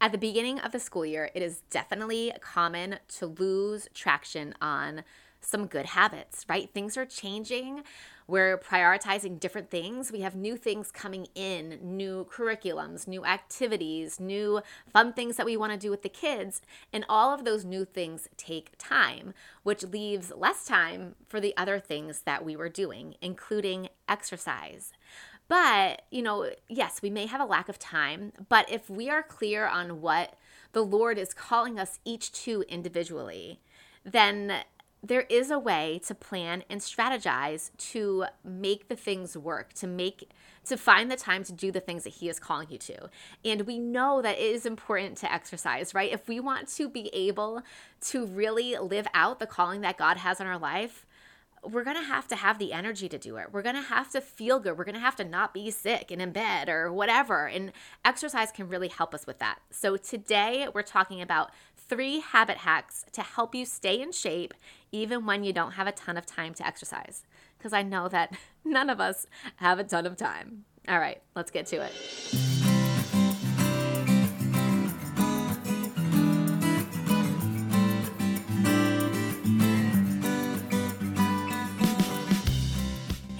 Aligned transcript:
At 0.00 0.12
the 0.12 0.18
beginning 0.18 0.60
of 0.60 0.70
the 0.70 0.78
school 0.78 1.04
year, 1.04 1.30
it 1.34 1.42
is 1.42 1.62
definitely 1.70 2.32
common 2.40 3.00
to 3.16 3.26
lose 3.26 3.88
traction 3.94 4.54
on 4.60 5.02
some 5.40 5.66
good 5.66 5.86
habits, 5.86 6.44
right? 6.48 6.70
Things 6.72 6.96
are 6.96 7.04
changing. 7.04 7.82
We're 8.28 8.58
prioritizing 8.58 9.40
different 9.40 9.70
things. 9.70 10.12
We 10.12 10.20
have 10.20 10.36
new 10.36 10.56
things 10.56 10.92
coming 10.92 11.26
in, 11.34 11.80
new 11.82 12.28
curriculums, 12.30 13.08
new 13.08 13.24
activities, 13.24 14.20
new 14.20 14.60
fun 14.92 15.14
things 15.14 15.36
that 15.36 15.46
we 15.46 15.56
want 15.56 15.72
to 15.72 15.78
do 15.78 15.90
with 15.90 16.02
the 16.02 16.08
kids. 16.08 16.60
And 16.92 17.04
all 17.08 17.34
of 17.34 17.44
those 17.44 17.64
new 17.64 17.84
things 17.84 18.28
take 18.36 18.72
time, 18.78 19.34
which 19.64 19.82
leaves 19.82 20.32
less 20.36 20.64
time 20.64 21.16
for 21.26 21.40
the 21.40 21.56
other 21.56 21.80
things 21.80 22.22
that 22.22 22.44
we 22.44 22.54
were 22.54 22.68
doing, 22.68 23.14
including 23.20 23.88
exercise. 24.08 24.92
But, 25.48 26.02
you 26.10 26.22
know, 26.22 26.50
yes, 26.68 27.00
we 27.02 27.10
may 27.10 27.26
have 27.26 27.40
a 27.40 27.46
lack 27.46 27.68
of 27.68 27.78
time, 27.78 28.32
but 28.48 28.70
if 28.70 28.90
we 28.90 29.08
are 29.08 29.22
clear 29.22 29.66
on 29.66 30.00
what 30.02 30.34
the 30.72 30.84
Lord 30.84 31.18
is 31.18 31.32
calling 31.32 31.78
us 31.78 31.98
each 32.04 32.32
to 32.44 32.64
individually, 32.68 33.60
then 34.04 34.62
there 35.02 35.22
is 35.22 35.50
a 35.50 35.58
way 35.58 36.00
to 36.06 36.14
plan 36.14 36.64
and 36.68 36.80
strategize 36.80 37.70
to 37.78 38.26
make 38.44 38.88
the 38.88 38.96
things 38.96 39.36
work, 39.36 39.72
to 39.74 39.86
make 39.86 40.30
to 40.64 40.76
find 40.76 41.10
the 41.10 41.16
time 41.16 41.44
to 41.44 41.52
do 41.52 41.72
the 41.72 41.80
things 41.80 42.04
that 42.04 42.14
he 42.14 42.28
is 42.28 42.38
calling 42.38 42.68
you 42.70 42.76
to. 42.76 43.08
And 43.42 43.62
we 43.62 43.78
know 43.78 44.20
that 44.20 44.38
it 44.38 44.42
is 44.42 44.66
important 44.66 45.16
to 45.18 45.32
exercise, 45.32 45.94
right? 45.94 46.12
If 46.12 46.28
we 46.28 46.40
want 46.40 46.68
to 46.74 46.90
be 46.90 47.08
able 47.14 47.62
to 48.02 48.26
really 48.26 48.76
live 48.76 49.06
out 49.14 49.38
the 49.38 49.46
calling 49.46 49.80
that 49.80 49.96
God 49.96 50.18
has 50.18 50.40
on 50.42 50.46
our 50.46 50.58
life, 50.58 51.06
we're 51.62 51.84
going 51.84 51.96
to 51.96 52.02
have 52.02 52.28
to 52.28 52.36
have 52.36 52.58
the 52.58 52.72
energy 52.72 53.08
to 53.08 53.18
do 53.18 53.36
it. 53.36 53.48
We're 53.52 53.62
going 53.62 53.74
to 53.74 53.82
have 53.82 54.10
to 54.10 54.20
feel 54.20 54.58
good. 54.58 54.78
We're 54.78 54.84
going 54.84 54.94
to 54.94 55.00
have 55.00 55.16
to 55.16 55.24
not 55.24 55.52
be 55.54 55.70
sick 55.70 56.10
and 56.10 56.20
in 56.20 56.32
bed 56.32 56.68
or 56.68 56.92
whatever. 56.92 57.46
And 57.46 57.72
exercise 58.04 58.50
can 58.52 58.68
really 58.68 58.88
help 58.88 59.14
us 59.14 59.26
with 59.26 59.38
that. 59.38 59.58
So 59.70 59.96
today 59.96 60.68
we're 60.72 60.82
talking 60.82 61.20
about 61.20 61.50
three 61.76 62.20
habit 62.20 62.58
hacks 62.58 63.04
to 63.12 63.22
help 63.22 63.54
you 63.54 63.64
stay 63.64 64.00
in 64.00 64.12
shape 64.12 64.54
even 64.92 65.26
when 65.26 65.44
you 65.44 65.52
don't 65.52 65.72
have 65.72 65.86
a 65.86 65.92
ton 65.92 66.16
of 66.16 66.26
time 66.26 66.54
to 66.54 66.66
exercise. 66.66 67.24
Because 67.56 67.72
I 67.72 67.82
know 67.82 68.08
that 68.08 68.36
none 68.64 68.90
of 68.90 69.00
us 69.00 69.26
have 69.56 69.78
a 69.78 69.84
ton 69.84 70.06
of 70.06 70.16
time. 70.16 70.64
All 70.88 70.98
right, 70.98 71.20
let's 71.34 71.50
get 71.50 71.66
to 71.66 71.84
it. 71.84 72.67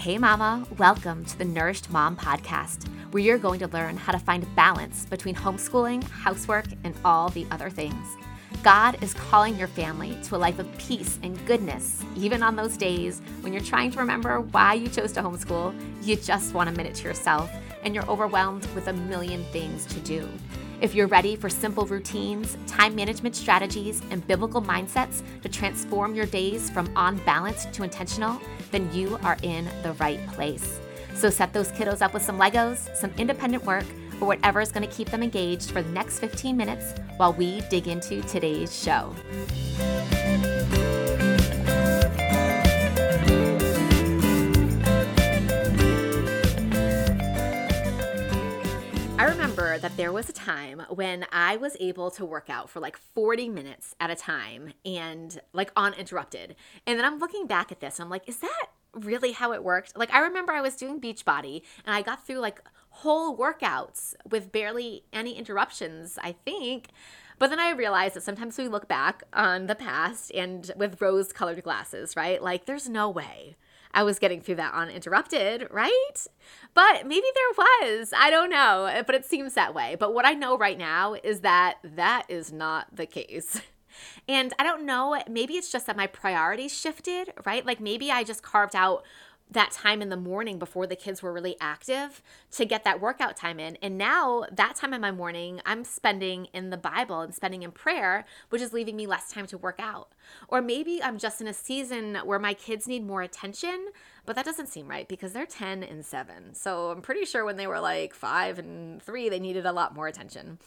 Hey, 0.09 0.17
Mama, 0.17 0.67
welcome 0.79 1.23
to 1.27 1.37
the 1.37 1.45
Nourished 1.45 1.91
Mom 1.91 2.17
Podcast, 2.17 2.89
where 3.11 3.23
you're 3.23 3.37
going 3.37 3.61
to 3.61 3.69
learn 3.69 3.99
how 3.99 4.11
to 4.11 4.19
find 4.19 4.57
balance 4.57 5.05
between 5.05 5.35
homeschooling, 5.35 6.03
housework, 6.03 6.65
and 6.83 6.95
all 7.05 7.29
the 7.29 7.47
other 7.51 7.69
things. 7.69 8.17
God 8.63 8.97
is 9.03 9.13
calling 9.13 9.59
your 9.59 9.69
family 9.69 10.17
to 10.23 10.37
a 10.37 10.39
life 10.39 10.59
of 10.59 10.79
peace 10.79 11.19
and 11.23 11.39
goodness, 11.45 12.03
even 12.17 12.43
on 12.43 12.57
those 12.57 12.79
days 12.79 13.21
when 13.43 13.53
you're 13.53 13.61
trying 13.61 13.91
to 13.91 13.99
remember 13.99 14.41
why 14.41 14.73
you 14.73 14.89
chose 14.89 15.13
to 15.13 15.21
homeschool, 15.21 15.79
you 16.03 16.17
just 16.17 16.55
want 16.55 16.71
a 16.71 16.73
minute 16.73 16.95
to 16.95 17.05
yourself, 17.05 17.51
and 17.83 17.95
you're 17.95 18.09
overwhelmed 18.09 18.65
with 18.75 18.89
a 18.89 18.95
million 18.95 19.45
things 19.53 19.85
to 19.85 20.01
do. 20.01 20.27
If 20.81 20.95
you're 20.95 21.09
ready 21.09 21.35
for 21.35 21.49
simple 21.49 21.87
routines, 21.87 22.57
time 22.69 22.95
management 22.95 23.35
strategies, 23.35 24.01
and 24.13 24.25
biblical 24.29 24.63
mindsets 24.63 25.23
to 25.43 25.49
transform 25.49 26.15
your 26.15 26.27
days 26.27 26.71
from 26.71 26.89
on 26.97 27.17
balance 27.25 27.65
to 27.65 27.83
intentional, 27.83 28.41
then 28.71 28.89
you 28.93 29.19
are 29.25 29.37
in 29.43 29.69
the 29.83 29.95
right 29.95 30.25
place. 30.29 30.79
So 31.15 31.31
set 31.31 31.53
those 31.53 31.73
kiddos 31.73 32.01
up 32.01 32.15
with 32.15 32.23
some 32.23 32.39
Legos, 32.39 32.95
some 32.95 33.11
independent 33.19 33.65
work, 33.65 33.87
or 34.21 34.29
whatever 34.29 34.61
is 34.61 34.71
going 34.71 34.89
to 34.89 34.95
keep 34.95 35.11
them 35.11 35.25
engaged 35.25 35.73
for 35.73 35.83
the 35.83 35.91
next 35.91 36.21
15 36.21 36.57
minutes 36.57 36.95
while 37.17 37.33
we 37.33 37.61
dig 37.63 37.89
into 37.89 38.23
today's 38.23 38.81
show. 38.81 39.13
That 49.79 49.97
there 49.97 50.13
was 50.13 50.29
a 50.29 50.33
time 50.33 50.83
when 50.91 51.27
I 51.33 51.57
was 51.57 51.77
able 51.81 52.11
to 52.13 52.25
work 52.25 52.51
out 52.51 52.69
for 52.71 52.81
like 52.81 52.97
40 52.97 53.49
minutes 53.49 53.95
at 54.01 54.11
a 54.11 54.17
time 54.17 54.73
and 54.85 55.41
like 55.53 55.73
uninterrupted. 55.77 56.57
And 56.87 56.99
then 56.99 57.05
I'm 57.05 57.19
looking 57.19 57.47
back 57.47 57.73
at 57.73 57.81
this 57.81 57.99
I'm 58.01 58.11
like, 58.11 58.29
is 58.29 58.39
that 58.39 58.67
really 58.93 59.33
how 59.33 59.53
it 59.53 59.63
worked? 59.63 59.97
Like, 59.97 60.13
I 60.13 60.21
remember 60.21 60.53
I 60.53 60.61
was 60.61 60.77
doing 60.77 61.01
Beachbody 61.01 61.63
and 61.85 61.95
I 61.95 62.03
got 62.03 62.27
through 62.27 62.39
like 62.39 62.61
whole 62.91 63.37
workouts 63.37 64.15
with 64.29 64.53
barely 64.53 65.05
any 65.13 65.37
interruptions, 65.37 66.19
I 66.23 66.33
think. 66.33 66.89
But 67.39 67.51
then 67.51 67.61
I 67.61 67.71
realized 67.71 68.15
that 68.15 68.23
sometimes 68.23 68.59
we 68.59 68.67
look 68.67 68.89
back 68.89 69.23
on 69.33 69.67
the 69.67 69.75
past 69.77 70.33
and 70.33 70.71
with 70.77 71.01
rose 71.01 71.33
colored 71.33 71.63
glasses, 71.63 72.17
right? 72.17 72.43
Like, 72.43 72.67
there's 72.67 72.89
no 72.89 73.09
way 73.09 73.57
I 73.93 74.03
was 74.03 74.19
getting 74.19 74.41
through 74.41 74.57
that 74.57 74.75
uninterrupted, 74.75 75.69
right? 75.71 76.27
But 76.75 77.07
maybe 77.07 77.27
there 77.35 77.67
was. 77.91 78.13
I 78.17 78.31
don't 78.31 78.51
know, 78.51 79.03
but 79.07 79.15
it 79.15 79.25
seems 79.25 79.55
that 79.55 79.75
way. 79.75 79.97
But 79.99 80.15
what 80.15 80.27
I 80.27 80.33
know 80.33 80.57
right 80.57 80.79
now 80.79 81.15
is 81.15 81.41
that 81.41 81.79
that 81.83 82.27
is 82.29 82.53
not 82.53 82.95
the 82.95 83.07
case. 83.07 83.61
And 84.29 84.53
I 84.59 84.63
don't 84.63 84.87
know, 84.87 85.21
maybe 85.29 85.55
it's 85.55 85.73
just 85.73 85.87
that 85.87 85.97
my 85.97 86.07
priorities 86.07 86.77
shifted, 86.77 87.33
right? 87.45 87.67
Like 87.67 87.81
maybe 87.81 88.13
I 88.13 88.23
just 88.23 88.45
carved 88.45 88.77
out 88.77 89.05
that 89.51 89.71
time 89.71 90.03
in 90.03 90.09
the 90.11 90.17
morning 90.17 90.59
before 90.59 90.87
the 90.87 90.97
kids 90.97 91.23
were 91.23 91.33
really 91.33 91.57
active 91.61 92.23
to 92.53 92.65
get 92.65 92.85
that 92.85 93.01
workout 93.01 93.37
time 93.37 93.59
in. 93.59 93.77
And 93.77 93.97
now 93.97 94.45
that 94.53 94.77
time 94.77 94.93
in 94.93 95.01
my 95.01 95.11
morning, 95.11 95.61
I'm 95.65 95.85
spending 95.85 96.47
in 96.53 96.71
the 96.71 96.77
Bible 96.77 97.21
and 97.21 97.35
spending 97.35 97.63
in 97.63 97.71
prayer, 97.71 98.27
which 98.51 98.61
is 98.61 98.73
leaving 98.73 98.97
me 98.97 99.07
less 99.07 99.31
time 99.31 99.47
to 99.47 99.59
work 99.59 99.81
out. 99.81 100.13
Or 100.49 100.61
maybe 100.61 101.03
I'm 101.03 101.19
just 101.19 101.41
in 101.41 101.49
a 101.49 101.55
season 101.55 102.17
where 102.25 102.39
my 102.39 102.53
kids 102.53 102.87
need 102.87 103.07
more 103.07 103.23
attention, 103.23 103.89
but 104.27 104.37
that 104.37 104.45
doesn't 104.45 104.69
seem 104.69 104.89
right 104.89 105.09
because 105.09 105.33
they're 105.33 105.47
10 105.47 105.83
and 105.83 106.05
7. 106.05 106.55
So 106.55 106.91
I'm 106.91 107.01
pretty 107.01 107.25
sure 107.25 107.45
when 107.45 107.57
they 107.57 107.67
were 107.67 107.81
like 107.81 108.15
5 108.15 108.59
and 108.59 109.03
3, 109.03 109.29
they 109.31 109.41
needed 109.41 109.65
a 109.65 109.73
lot 109.73 109.95
more 109.95 110.07
attention. 110.07 110.59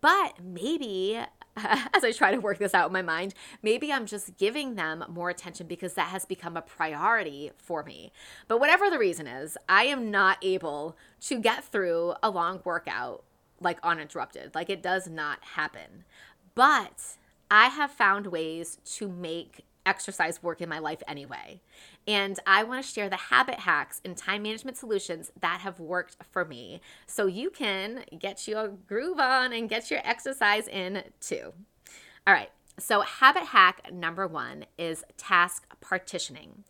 But 0.00 0.34
maybe 0.44 1.18
as 1.94 2.04
I 2.04 2.12
try 2.12 2.32
to 2.32 2.38
work 2.38 2.58
this 2.58 2.74
out 2.74 2.88
in 2.88 2.92
my 2.92 3.02
mind, 3.02 3.34
maybe 3.62 3.92
I'm 3.92 4.06
just 4.06 4.36
giving 4.36 4.74
them 4.74 5.04
more 5.08 5.30
attention 5.30 5.66
because 5.66 5.94
that 5.94 6.08
has 6.08 6.24
become 6.24 6.56
a 6.56 6.62
priority 6.62 7.52
for 7.56 7.82
me. 7.82 8.12
But 8.46 8.60
whatever 8.60 8.90
the 8.90 8.98
reason 8.98 9.26
is, 9.26 9.56
I 9.68 9.84
am 9.84 10.10
not 10.10 10.38
able 10.42 10.96
to 11.22 11.38
get 11.40 11.64
through 11.64 12.14
a 12.22 12.30
long 12.30 12.60
workout 12.64 13.24
like 13.60 13.78
uninterrupted. 13.82 14.54
Like 14.54 14.70
it 14.70 14.82
does 14.82 15.08
not 15.08 15.42
happen. 15.42 16.04
But 16.54 17.16
I 17.50 17.66
have 17.68 17.90
found 17.90 18.28
ways 18.28 18.78
to 18.96 19.08
make 19.08 19.64
exercise 19.86 20.42
work 20.42 20.60
in 20.60 20.68
my 20.68 20.78
life 20.78 21.02
anyway. 21.08 21.60
And 22.08 22.40
I 22.46 22.64
want 22.64 22.82
to 22.82 22.90
share 22.90 23.10
the 23.10 23.16
habit 23.16 23.60
hacks 23.60 24.00
and 24.02 24.16
time 24.16 24.42
management 24.42 24.78
solutions 24.78 25.30
that 25.40 25.60
have 25.60 25.78
worked 25.78 26.16
for 26.30 26.42
me 26.42 26.80
so 27.06 27.26
you 27.26 27.50
can 27.50 28.04
get 28.18 28.48
your 28.48 28.68
groove 28.68 29.20
on 29.20 29.52
and 29.52 29.68
get 29.68 29.90
your 29.90 30.00
exercise 30.02 30.66
in 30.66 31.02
too. 31.20 31.52
All 32.26 32.32
right. 32.32 32.50
So, 32.80 33.00
habit 33.00 33.42
hack 33.42 33.92
number 33.92 34.26
one 34.26 34.64
is 34.78 35.04
task 35.16 35.66
partitioning. 35.80 36.62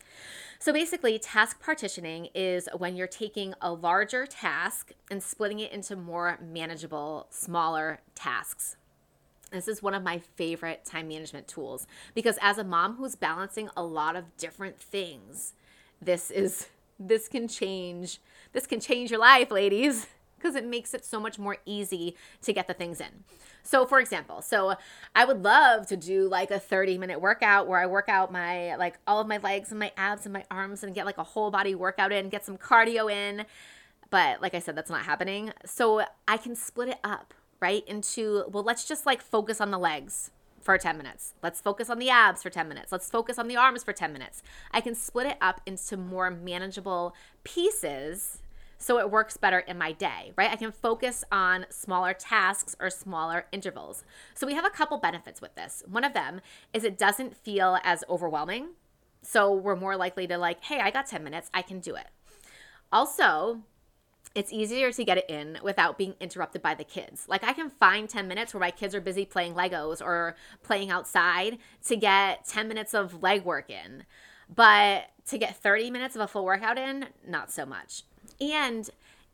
So, 0.59 0.73
basically, 0.73 1.19
task 1.19 1.61
partitioning 1.61 2.29
is 2.35 2.67
when 2.77 2.97
you're 2.97 3.07
taking 3.07 3.53
a 3.61 3.73
larger 3.73 4.27
task 4.27 4.93
and 5.11 5.23
splitting 5.23 5.61
it 5.61 5.71
into 5.71 5.97
more 5.97 6.39
manageable, 6.43 7.27
smaller 7.29 8.01
tasks. 8.15 8.77
This 9.51 9.69
is 9.69 9.83
one 9.83 9.95
of 9.95 10.03
my 10.03 10.19
favorite 10.19 10.85
time 10.85 11.09
management 11.09 11.49
tools 11.49 11.87
because 12.15 12.39
as 12.43 12.59
a 12.59 12.65
mom 12.65 12.97
who's 12.97 13.15
balancing 13.15 13.71
a 13.77 13.83
lot 13.83 14.17
of 14.17 14.37
different 14.37 14.79
things, 14.79 15.55
this 16.01 16.31
is 16.31 16.69
this 16.99 17.29
can 17.29 17.49
change 17.49 18.21
this 18.53 18.67
can 18.67 18.81
change 18.81 19.11
your 19.11 19.21
life, 19.21 19.51
ladies, 19.51 20.07
because 20.37 20.55
it 20.55 20.67
makes 20.67 20.95
it 20.95 21.05
so 21.05 21.19
much 21.21 21.39
more 21.39 21.59
easy 21.65 22.15
to 22.43 22.53
get 22.53 22.67
the 22.69 22.75
things 22.75 23.01
in. 23.01 23.25
So 23.63 23.87
for 23.87 24.01
example, 24.01 24.43
so 24.43 24.77
I 25.15 25.25
would 25.25 25.43
love 25.43 25.87
to 25.89 25.97
do 25.97 26.29
like 26.29 26.51
a 26.51 26.59
30 26.59 26.99
minute 26.99 27.21
workout 27.21 27.69
where 27.69 27.81
I 27.81 27.87
work 27.87 28.09
out 28.09 28.33
my 28.33 28.77
like 28.77 28.99
all 29.07 29.21
of 29.21 29.27
my 29.27 29.39
legs 29.39 29.71
and 29.71 29.81
my 29.81 29.93
abs 29.97 30.27
and 30.27 30.33
my 30.33 30.45
arms 30.51 30.85
and 30.85 30.95
get 30.95 31.07
like 31.07 31.19
a 31.19 31.25
whole 31.25 31.51
body 31.51 31.75
workout 31.75 32.13
in, 32.13 32.29
get 32.29 32.45
some 32.45 32.59
cardio 32.59 33.11
in. 33.11 33.47
But 34.11 34.41
like 34.41 34.55
I 34.55 34.59
said, 34.59 34.75
that's 34.75 34.91
not 34.91 35.03
happening. 35.03 35.53
So 35.67 36.03
I 36.27 36.37
can 36.37 36.55
split 36.55 36.89
it 36.89 36.99
up 37.05 37.35
right? 37.61 37.87
Into, 37.87 38.45
well, 38.51 38.63
let's 38.63 38.87
just 38.87 39.07
like 39.07 39.23
focus 39.23 39.61
on 39.61 39.71
the 39.71 39.79
legs 39.79 40.31
for 40.61 40.77
10 40.77 40.97
minutes. 40.97 41.35
Let's 41.43 41.61
focus 41.61 41.89
on 41.89 41.99
the 41.99 42.11
abs 42.11 42.43
for 42.43 42.51
10 42.51 42.69
minutes. 42.69 42.93
Let's 42.93 43.11
focus 43.11 43.39
on 43.39 43.49
the 43.49 43.57
arms 43.57 43.85
for 43.85 43.93
10 43.93 44.13
minutes. 44.13 44.43
I 44.71 44.81
can 44.81 44.95
split 44.95 45.27
it 45.27 45.39
up 45.41 45.61
into 45.67 45.97
more 45.97 46.31
manageable 46.31 47.15
pieces 47.45 48.43
so 48.79 48.99
it 48.99 49.11
works 49.11 49.37
better 49.37 49.59
in 49.59 49.77
my 49.77 49.93
day, 49.93 50.33
right? 50.37 50.51
I 50.51 50.57
can 50.57 50.71
focus 50.71 51.25
on 51.33 51.67
smaller 51.69 52.15
tasks 52.15 52.77
or 52.79 52.91
smaller 52.91 53.47
intervals. 53.51 54.05
So 54.35 54.47
we 54.47 54.55
have 54.55 54.65
a 54.65 54.71
couple 54.71 54.99
benefits 54.99 55.41
with 55.41 55.55
this. 55.57 55.83
One 55.91 56.05
of 56.05 56.15
them 56.15 56.41
is 56.73 56.85
it 56.85 56.97
doesn't 56.97 57.37
feel 57.37 57.79
as 57.83 58.05
overwhelming. 58.09 58.69
So 59.23 59.53
we're 59.53 59.75
more 59.75 59.97
likely 59.97 60.29
to 60.29 60.39
like, 60.39 60.63
hey, 60.63 60.81
I 60.81 60.93
got 60.93 61.07
10 61.07 61.25
minutes, 61.25 61.51
I 61.53 61.63
can 61.63 61.81
do 61.81 61.97
it. 61.97 62.07
Also, 62.93 63.63
it's 64.35 64.53
easier 64.53 64.93
to 64.93 65.05
get 65.05 65.19
it 65.19 65.29
in 65.29 65.59
without 65.63 65.99
being 65.99 66.15
interrupted 66.21 66.63
by 66.63 66.75
the 66.75 66.85
kids. 66.85 67.27
Like 67.29 67.45
I 67.45 67.53
can 67.53 67.71
find 67.71 68.09
10 68.09 68.29
minutes 68.29 68.55
where 68.55 68.61
my 68.61 68.71
kids 68.71 68.95
are 68.95 69.01
busy 69.01 69.25
playing 69.25 69.55
Legos 69.55 70.01
or 70.01 70.37
playing 70.63 70.91
outside 70.91 71.59
to 71.87 71.97
get 71.97 72.47
10 72.47 72.69
minutes 72.69 72.95
of 72.95 73.23
leg 73.23 73.45
work 73.45 73.71
in. 73.71 74.05
But 74.55 75.11
to 75.27 75.39
get 75.39 75.57
30 75.57 75.91
minutes 75.91 76.15
of 76.15 76.23
a 76.23 76.29
full 76.29 76.45
workout 76.45 76.79
in, 76.79 77.07
not 77.27 77.51
so 77.51 77.67
much. 77.67 78.03
And 78.41 78.89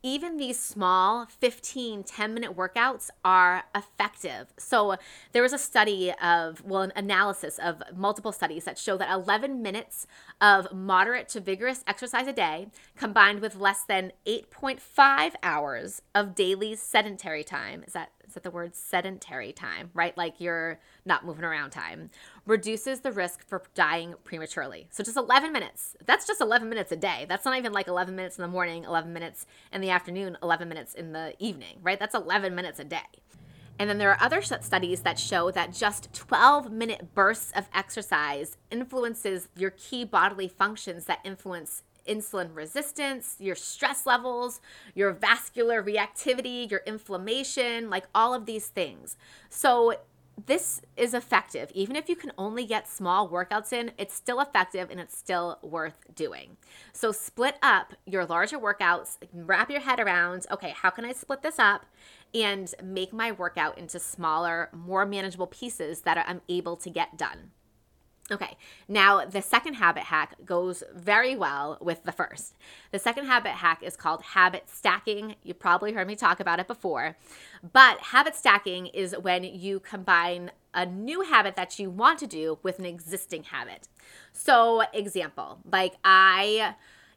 even 0.05 0.37
these 0.37 0.59
small 0.59 1.25
15, 1.25 2.03
10 2.03 2.33
minute 2.33 2.55
workouts 2.55 3.09
are 3.25 3.63
effective. 3.73 4.53
So 4.55 4.97
there 5.31 5.41
was 5.41 5.51
a 5.51 5.57
study 5.57 6.13
of, 6.21 6.63
well, 6.63 6.83
an 6.83 6.93
analysis 6.95 7.57
of 7.57 7.81
multiple 7.95 8.31
studies 8.31 8.65
that 8.65 8.77
show 8.77 8.97
that 8.97 9.11
11 9.11 9.63
minutes 9.63 10.05
of 10.39 10.71
moderate 10.71 11.27
to 11.29 11.39
vigorous 11.39 11.83
exercise 11.87 12.27
a 12.27 12.33
day 12.33 12.67
combined 12.95 13.39
with 13.39 13.55
less 13.55 13.81
than 13.81 14.11
8.5 14.27 15.33
hours 15.41 16.03
of 16.13 16.35
daily 16.35 16.75
sedentary 16.75 17.43
time. 17.43 17.83
Is 17.87 17.93
that 17.93 18.11
is 18.27 18.33
that 18.33 18.43
the 18.43 18.51
word 18.51 18.75
sedentary 18.75 19.51
time, 19.51 19.89
right? 19.93 20.17
Like 20.17 20.39
you're 20.39 20.79
not 21.05 21.25
moving 21.25 21.43
around 21.43 21.71
time, 21.71 22.09
reduces 22.45 23.01
the 23.01 23.11
risk 23.11 23.45
for 23.47 23.61
dying 23.73 24.15
prematurely. 24.23 24.87
So 24.91 25.03
just 25.03 25.17
11 25.17 25.51
minutes. 25.51 25.95
That's 26.05 26.27
just 26.27 26.41
11 26.41 26.69
minutes 26.69 26.91
a 26.91 26.95
day. 26.95 27.25
That's 27.27 27.45
not 27.45 27.57
even 27.57 27.73
like 27.73 27.87
11 27.87 28.15
minutes 28.15 28.37
in 28.37 28.41
the 28.41 28.47
morning, 28.47 28.83
11 28.83 29.11
minutes 29.13 29.45
in 29.71 29.81
the 29.81 29.89
afternoon, 29.89 30.37
11 30.41 30.67
minutes 30.67 30.93
in 30.93 31.11
the 31.11 31.33
evening, 31.39 31.77
right? 31.81 31.99
That's 31.99 32.15
11 32.15 32.55
minutes 32.55 32.79
a 32.79 32.83
day. 32.83 32.99
And 33.77 33.89
then 33.89 33.97
there 33.97 34.09
are 34.09 34.21
other 34.21 34.41
studies 34.41 35.01
that 35.01 35.19
show 35.19 35.51
that 35.51 35.73
just 35.73 36.13
12 36.13 36.71
minute 36.71 37.13
bursts 37.13 37.51
of 37.51 37.67
exercise 37.73 38.57
influences 38.71 39.49
your 39.55 39.71
key 39.71 40.05
bodily 40.05 40.47
functions 40.47 41.05
that 41.05 41.19
influence 41.25 41.83
insulin 42.07 42.55
resistance, 42.55 43.35
your 43.39 43.55
stress 43.55 44.05
levels, 44.05 44.61
your 44.93 45.11
vascular 45.11 45.83
reactivity, 45.83 46.69
your 46.69 46.81
inflammation, 46.85 47.89
like 47.89 48.05
all 48.13 48.33
of 48.33 48.45
these 48.45 48.67
things. 48.67 49.17
So, 49.49 49.95
this 50.47 50.81
is 50.97 51.13
effective. 51.13 51.71
Even 51.73 51.95
if 51.95 52.09
you 52.09 52.15
can 52.15 52.31
only 52.37 52.65
get 52.65 52.89
small 52.89 53.29
workouts 53.29 53.71
in, 53.71 53.91
it's 53.97 54.13
still 54.13 54.41
effective 54.41 54.89
and 54.91 54.99
it's 54.99 55.17
still 55.17 55.59
worth 55.61 56.13
doing. 56.13 56.57
So, 56.91 57.11
split 57.11 57.55
up 57.63 57.93
your 58.05 58.25
larger 58.25 58.59
workouts, 58.59 59.17
wrap 59.33 59.69
your 59.69 59.81
head 59.81 59.99
around 59.99 60.45
okay, 60.51 60.71
how 60.75 60.89
can 60.89 61.05
I 61.05 61.13
split 61.13 61.41
this 61.41 61.57
up 61.59 61.85
and 62.33 62.73
make 62.83 63.13
my 63.13 63.31
workout 63.31 63.77
into 63.77 63.99
smaller, 63.99 64.69
more 64.73 65.05
manageable 65.05 65.47
pieces 65.47 66.01
that 66.01 66.23
I'm 66.27 66.41
able 66.49 66.75
to 66.77 66.89
get 66.89 67.17
done? 67.17 67.51
Okay, 68.31 68.57
now 68.87 69.23
the 69.23 69.41
second 69.41 69.75
habit 69.75 70.01
hack 70.01 70.33
goes 70.43 70.83
very 70.95 71.35
well 71.35 71.77
with 71.79 72.03
the 72.05 72.11
first. 72.11 72.55
The 72.91 72.97
second 72.97 73.27
habit 73.27 73.51
hack 73.51 73.83
is 73.83 73.95
called 73.95 74.23
habit 74.23 74.67
stacking. 74.67 75.35
You 75.43 75.53
probably 75.53 75.93
heard 75.93 76.07
me 76.07 76.15
talk 76.15 76.39
about 76.39 76.59
it 76.59 76.65
before, 76.65 77.17
but 77.71 77.99
habit 77.99 78.35
stacking 78.35 78.87
is 78.87 79.15
when 79.21 79.43
you 79.43 79.79
combine 79.79 80.49
a 80.73 80.87
new 80.87 81.21
habit 81.21 81.55
that 81.55 81.77
you 81.77 81.91
want 81.91 82.17
to 82.19 82.27
do 82.27 82.57
with 82.63 82.79
an 82.79 82.85
existing 82.85 83.43
habit. 83.43 83.89
So, 84.33 84.81
example, 84.91 85.59
like 85.63 85.93
I 86.03 86.73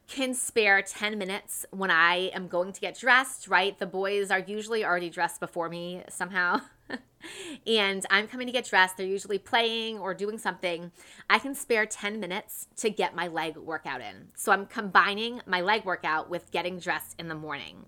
can 0.07 0.35
spare 0.35 0.81
10 0.83 1.17
minutes 1.17 1.65
when 1.71 1.89
I 1.89 2.29
am 2.35 2.47
going 2.47 2.71
to 2.71 2.81
get 2.81 2.99
dressed, 2.99 3.47
right? 3.47 3.77
The 3.77 3.87
boys 3.87 4.29
are 4.29 4.39
usually 4.39 4.85
already 4.85 5.09
dressed 5.09 5.39
before 5.39 5.69
me 5.69 6.03
somehow. 6.07 6.61
and 7.67 8.05
I'm 8.09 8.27
coming 8.27 8.47
to 8.47 8.53
get 8.53 8.65
dressed. 8.65 8.97
They're 8.97 9.05
usually 9.05 9.37
playing 9.37 9.99
or 9.99 10.13
doing 10.13 10.37
something. 10.37 10.91
I 11.29 11.39
can 11.39 11.55
spare 11.55 11.85
10 11.85 12.19
minutes 12.19 12.67
to 12.77 12.89
get 12.89 13.15
my 13.15 13.27
leg 13.27 13.57
workout 13.57 14.01
in. 14.01 14.29
So 14.35 14.51
I'm 14.51 14.65
combining 14.65 15.41
my 15.45 15.61
leg 15.61 15.85
workout 15.85 16.29
with 16.29 16.51
getting 16.51 16.79
dressed 16.79 17.15
in 17.19 17.27
the 17.27 17.35
morning. 17.35 17.85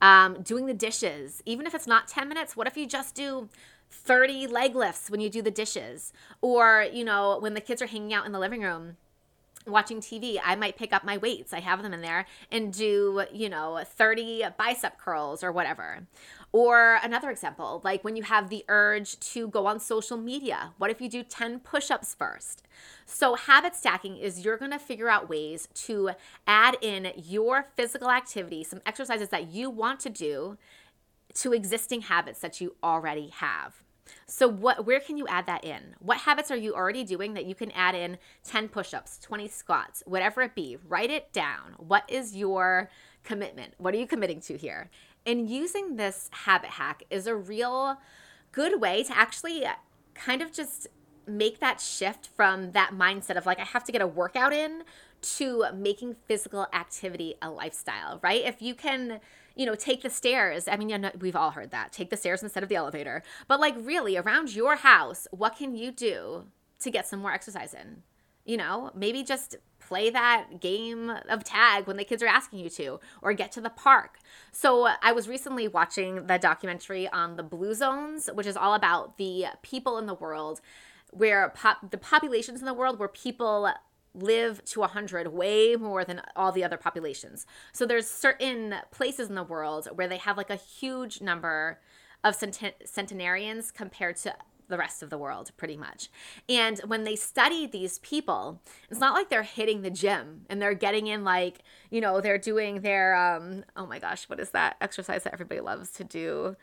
Um, 0.00 0.42
doing 0.42 0.66
the 0.66 0.74
dishes, 0.74 1.42
even 1.44 1.66
if 1.66 1.74
it's 1.74 1.86
not 1.86 2.06
10 2.06 2.28
minutes, 2.28 2.56
what 2.56 2.66
if 2.66 2.76
you 2.76 2.86
just 2.86 3.14
do 3.14 3.48
30 3.90 4.46
leg 4.46 4.76
lifts 4.76 5.10
when 5.10 5.20
you 5.20 5.28
do 5.28 5.42
the 5.42 5.50
dishes? 5.50 6.12
Or, 6.40 6.86
you 6.92 7.04
know, 7.04 7.38
when 7.40 7.54
the 7.54 7.60
kids 7.60 7.82
are 7.82 7.86
hanging 7.86 8.14
out 8.14 8.24
in 8.24 8.32
the 8.32 8.38
living 8.38 8.62
room 8.62 8.96
watching 9.68 10.00
TV, 10.00 10.38
I 10.44 10.56
might 10.56 10.76
pick 10.76 10.92
up 10.92 11.04
my 11.04 11.16
weights. 11.16 11.52
I 11.52 11.60
have 11.60 11.82
them 11.82 11.92
in 11.92 12.00
there 12.00 12.26
and 12.50 12.72
do, 12.72 13.24
you 13.32 13.48
know, 13.48 13.82
30 13.84 14.44
bicep 14.56 14.98
curls 14.98 15.42
or 15.42 15.52
whatever. 15.52 16.06
Or 16.52 16.98
another 17.02 17.30
example, 17.30 17.80
like 17.84 18.02
when 18.04 18.16
you 18.16 18.22
have 18.22 18.48
the 18.48 18.64
urge 18.68 19.20
to 19.20 19.48
go 19.48 19.66
on 19.66 19.80
social 19.80 20.16
media, 20.16 20.72
what 20.78 20.90
if 20.90 21.00
you 21.00 21.08
do 21.08 21.22
10 21.22 21.60
push 21.60 21.90
ups 21.90 22.14
first? 22.14 22.62
So, 23.04 23.34
habit 23.34 23.74
stacking 23.74 24.16
is 24.16 24.44
you're 24.44 24.56
gonna 24.56 24.78
figure 24.78 25.08
out 25.08 25.28
ways 25.28 25.68
to 25.86 26.10
add 26.46 26.76
in 26.80 27.12
your 27.16 27.66
physical 27.76 28.10
activity, 28.10 28.64
some 28.64 28.80
exercises 28.86 29.28
that 29.28 29.48
you 29.48 29.68
want 29.68 30.00
to 30.00 30.10
do 30.10 30.56
to 31.34 31.52
existing 31.52 32.02
habits 32.02 32.40
that 32.40 32.60
you 32.60 32.76
already 32.82 33.28
have. 33.28 33.82
So 34.26 34.48
what 34.48 34.86
where 34.86 35.00
can 35.00 35.16
you 35.16 35.26
add 35.26 35.46
that 35.46 35.64
in? 35.64 35.94
What 36.00 36.18
habits 36.18 36.50
are 36.50 36.56
you 36.56 36.74
already 36.74 37.04
doing 37.04 37.34
that 37.34 37.46
you 37.46 37.54
can 37.54 37.70
add 37.72 37.94
in 37.94 38.18
10 38.44 38.68
push-ups, 38.68 39.18
20 39.18 39.48
squats, 39.48 40.02
whatever 40.06 40.42
it 40.42 40.54
be? 40.54 40.76
Write 40.86 41.10
it 41.10 41.32
down. 41.32 41.74
What 41.78 42.04
is 42.08 42.36
your 42.36 42.90
commitment? 43.24 43.74
What 43.78 43.94
are 43.94 43.98
you 43.98 44.06
committing 44.06 44.40
to 44.42 44.56
here? 44.56 44.90
And 45.26 45.48
using 45.48 45.96
this 45.96 46.30
habit 46.32 46.70
hack 46.70 47.02
is 47.10 47.26
a 47.26 47.36
real 47.36 47.98
good 48.52 48.80
way 48.80 49.02
to 49.02 49.16
actually 49.16 49.64
kind 50.14 50.42
of 50.42 50.52
just 50.52 50.88
make 51.26 51.60
that 51.60 51.80
shift 51.80 52.28
from 52.34 52.72
that 52.72 52.92
mindset 52.92 53.36
of 53.36 53.44
like 53.44 53.60
I 53.60 53.64
have 53.64 53.84
to 53.84 53.92
get 53.92 54.00
a 54.00 54.06
workout 54.06 54.52
in 54.52 54.82
to 55.20 55.64
making 55.74 56.16
physical 56.26 56.66
activity 56.72 57.34
a 57.42 57.50
lifestyle, 57.50 58.18
right? 58.22 58.44
If 58.44 58.62
you 58.62 58.74
can 58.74 59.20
you 59.58 59.66
know, 59.66 59.74
take 59.74 60.02
the 60.02 60.08
stairs. 60.08 60.68
I 60.68 60.76
mean, 60.76 60.88
you 60.88 60.96
know, 60.96 61.10
we've 61.20 61.36
all 61.36 61.50
heard 61.50 61.72
that. 61.72 61.92
Take 61.92 62.10
the 62.10 62.16
stairs 62.16 62.44
instead 62.44 62.62
of 62.62 62.68
the 62.68 62.76
elevator. 62.76 63.24
But 63.48 63.58
like 63.58 63.74
really 63.76 64.16
around 64.16 64.54
your 64.54 64.76
house, 64.76 65.26
what 65.32 65.56
can 65.56 65.74
you 65.74 65.90
do 65.90 66.44
to 66.78 66.90
get 66.90 67.08
some 67.08 67.18
more 67.18 67.32
exercise 67.32 67.74
in? 67.74 68.04
You 68.44 68.56
know, 68.56 68.92
maybe 68.94 69.24
just 69.24 69.56
play 69.80 70.10
that 70.10 70.60
game 70.60 71.12
of 71.28 71.42
tag 71.42 71.88
when 71.88 71.96
the 71.96 72.04
kids 72.04 72.22
are 72.22 72.28
asking 72.28 72.60
you 72.60 72.70
to 72.70 73.00
or 73.20 73.32
get 73.32 73.50
to 73.52 73.60
the 73.60 73.68
park. 73.68 74.18
So 74.52 74.88
I 75.02 75.10
was 75.10 75.28
recently 75.28 75.66
watching 75.66 76.26
the 76.26 76.38
documentary 76.38 77.08
on 77.08 77.36
the 77.36 77.42
blue 77.42 77.74
zones, 77.74 78.30
which 78.32 78.46
is 78.46 78.56
all 78.56 78.74
about 78.74 79.18
the 79.18 79.46
people 79.62 79.98
in 79.98 80.06
the 80.06 80.14
world 80.14 80.60
where 81.10 81.48
pop- 81.48 81.90
the 81.90 81.98
populations 81.98 82.60
in 82.60 82.66
the 82.66 82.74
world 82.74 82.98
where 82.98 83.08
people 83.08 83.72
live 84.14 84.64
to 84.66 84.80
100 84.80 85.28
way 85.28 85.76
more 85.76 86.04
than 86.04 86.22
all 86.34 86.52
the 86.52 86.64
other 86.64 86.76
populations. 86.76 87.46
So 87.72 87.86
there's 87.86 88.08
certain 88.08 88.76
places 88.90 89.28
in 89.28 89.34
the 89.34 89.42
world 89.42 89.88
where 89.94 90.08
they 90.08 90.18
have 90.18 90.36
like 90.36 90.50
a 90.50 90.56
huge 90.56 91.20
number 91.20 91.80
of 92.24 92.34
centenarians 92.34 93.70
compared 93.70 94.16
to 94.16 94.34
the 94.68 94.76
rest 94.76 95.02
of 95.02 95.10
the 95.10 95.18
world 95.18 95.50
pretty 95.56 95.76
much. 95.76 96.10
And 96.48 96.78
when 96.80 97.04
they 97.04 97.16
study 97.16 97.66
these 97.66 97.98
people, 98.00 98.60
it's 98.90 99.00
not 99.00 99.14
like 99.14 99.30
they're 99.30 99.42
hitting 99.42 99.82
the 99.82 99.90
gym 99.90 100.42
and 100.48 100.60
they're 100.60 100.74
getting 100.74 101.06
in 101.06 101.24
like, 101.24 101.60
you 101.90 102.00
know, 102.00 102.20
they're 102.20 102.38
doing 102.38 102.82
their 102.82 103.14
um 103.14 103.64
oh 103.76 103.86
my 103.86 103.98
gosh, 103.98 104.28
what 104.28 104.40
is 104.40 104.50
that 104.50 104.76
exercise 104.80 105.24
that 105.24 105.32
everybody 105.32 105.60
loves 105.60 105.90
to 105.92 106.04
do? 106.04 106.56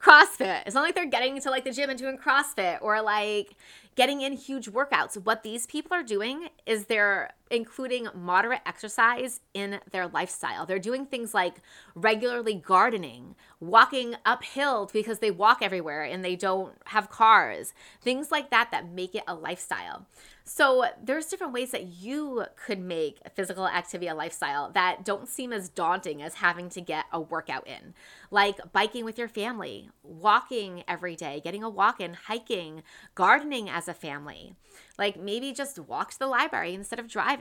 CrossFit. 0.00 0.62
It's 0.66 0.74
not 0.74 0.82
like 0.82 0.94
they're 0.94 1.06
getting 1.06 1.40
to 1.40 1.50
like 1.50 1.64
the 1.64 1.72
gym 1.72 1.90
and 1.90 1.98
doing 1.98 2.18
CrossFit 2.18 2.78
or 2.80 3.00
like 3.02 3.56
getting 3.94 4.20
in 4.20 4.34
huge 4.34 4.70
workouts. 4.70 5.16
What 5.16 5.42
these 5.42 5.66
people 5.66 5.94
are 5.94 6.02
doing 6.02 6.48
is 6.66 6.84
they're 6.84 7.30
including 7.50 8.08
moderate 8.14 8.60
exercise 8.66 9.40
in 9.54 9.80
their 9.92 10.08
lifestyle. 10.08 10.66
They're 10.66 10.78
doing 10.78 11.06
things 11.06 11.32
like 11.32 11.56
regularly 11.94 12.54
gardening, 12.54 13.34
walking 13.60 14.16
uphill 14.24 14.90
because 14.92 15.20
they 15.20 15.30
walk 15.30 15.58
everywhere 15.62 16.02
and 16.02 16.24
they 16.24 16.36
don't 16.36 16.74
have 16.86 17.10
cars, 17.10 17.72
things 18.00 18.30
like 18.30 18.50
that 18.50 18.70
that 18.70 18.90
make 18.90 19.14
it 19.14 19.24
a 19.26 19.34
lifestyle. 19.34 20.06
So 20.48 20.84
there's 21.02 21.26
different 21.26 21.52
ways 21.52 21.72
that 21.72 21.86
you 21.86 22.44
could 22.54 22.78
make 22.78 23.18
physical 23.34 23.66
activity 23.66 24.06
a 24.06 24.14
lifestyle 24.14 24.70
that 24.72 25.04
don't 25.04 25.28
seem 25.28 25.52
as 25.52 25.68
daunting 25.68 26.22
as 26.22 26.34
having 26.34 26.68
to 26.70 26.80
get 26.80 27.06
a 27.12 27.20
workout 27.20 27.66
in. 27.66 27.94
Like 28.30 28.72
biking 28.72 29.04
with 29.04 29.18
your 29.18 29.26
family, 29.26 29.90
walking 30.04 30.84
every 30.86 31.16
day, 31.16 31.40
getting 31.42 31.64
a 31.64 31.68
walk 31.68 32.00
in, 32.00 32.14
hiking, 32.14 32.84
gardening 33.16 33.68
as 33.68 33.88
a 33.88 33.94
family. 33.94 34.54
Like 34.96 35.18
maybe 35.18 35.52
just 35.52 35.80
walk 35.80 36.12
to 36.12 36.18
the 36.18 36.28
library 36.28 36.74
instead 36.74 37.00
of 37.00 37.08
driving. 37.08 37.35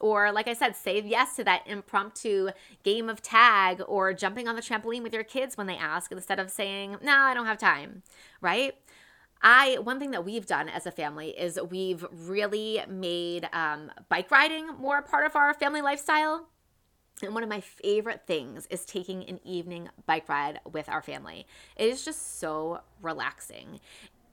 Or 0.00 0.32
like 0.32 0.48
I 0.48 0.52
said, 0.54 0.76
say 0.76 1.00
yes 1.00 1.36
to 1.36 1.44
that 1.44 1.62
impromptu 1.66 2.50
game 2.82 3.08
of 3.08 3.22
tag 3.22 3.82
or 3.86 4.12
jumping 4.12 4.48
on 4.48 4.56
the 4.56 4.62
trampoline 4.62 5.02
with 5.02 5.12
your 5.12 5.24
kids 5.24 5.56
when 5.56 5.66
they 5.66 5.76
ask 5.76 6.12
instead 6.12 6.38
of 6.38 6.50
saying, 6.50 6.96
"No, 7.02 7.16
I 7.16 7.34
don't 7.34 7.46
have 7.46 7.58
time." 7.58 8.02
Right? 8.40 8.74
I 9.42 9.78
one 9.78 9.98
thing 9.98 10.10
that 10.12 10.24
we've 10.24 10.46
done 10.46 10.68
as 10.68 10.86
a 10.86 10.90
family 10.90 11.28
is 11.30 11.58
we've 11.70 12.04
really 12.10 12.82
made 12.88 13.48
um, 13.52 13.92
bike 14.08 14.30
riding 14.30 14.68
more 14.78 14.98
a 14.98 15.02
part 15.02 15.26
of 15.26 15.36
our 15.36 15.54
family 15.54 15.82
lifestyle. 15.82 16.48
And 17.22 17.32
one 17.32 17.42
of 17.42 17.48
my 17.48 17.60
favorite 17.60 18.22
things 18.26 18.66
is 18.66 18.84
taking 18.84 19.24
an 19.24 19.40
evening 19.42 19.88
bike 20.04 20.28
ride 20.28 20.60
with 20.70 20.88
our 20.88 21.00
family. 21.00 21.46
It 21.76 21.88
is 21.88 22.04
just 22.04 22.38
so 22.40 22.80
relaxing. 23.00 23.80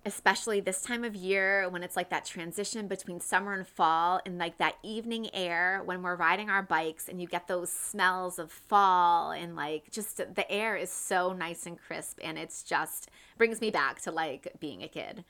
Especially 0.06 0.60
this 0.60 0.82
time 0.82 1.04
of 1.04 1.16
year 1.16 1.70
when 1.70 1.82
it's 1.82 1.96
like 1.96 2.10
that 2.10 2.26
transition 2.26 2.88
between 2.88 3.20
summer 3.20 3.54
and 3.54 3.68
fall 3.68 4.20
and 4.26 4.38
like 4.38 4.58
that 4.58 4.76
evening 4.84 5.34
air 5.34 5.82
when 5.86 6.02
we're 6.02 6.16
riding 6.16 6.50
our 6.50 6.62
bikes 6.62 7.08
and 7.08 7.22
you 7.22 7.28
get 7.28 7.48
those 7.48 7.72
smells 7.72 8.38
of 8.38 8.52
fall 8.52 9.32
and 9.32 9.56
like 9.56 9.90
just 9.92 10.18
the 10.18 10.52
air 10.52 10.76
is 10.76 10.92
so 10.92 11.32
nice 11.32 11.66
and 11.66 11.80
crisp 11.80 12.20
and 12.22 12.38
it's 12.38 12.64
just 12.64 13.10
brings 13.38 13.62
me 13.62 13.72
back 13.72 14.02
to 14.02 14.12
like 14.12 14.48
being 14.60 14.84
a 14.84 14.88
kid. 14.88 15.24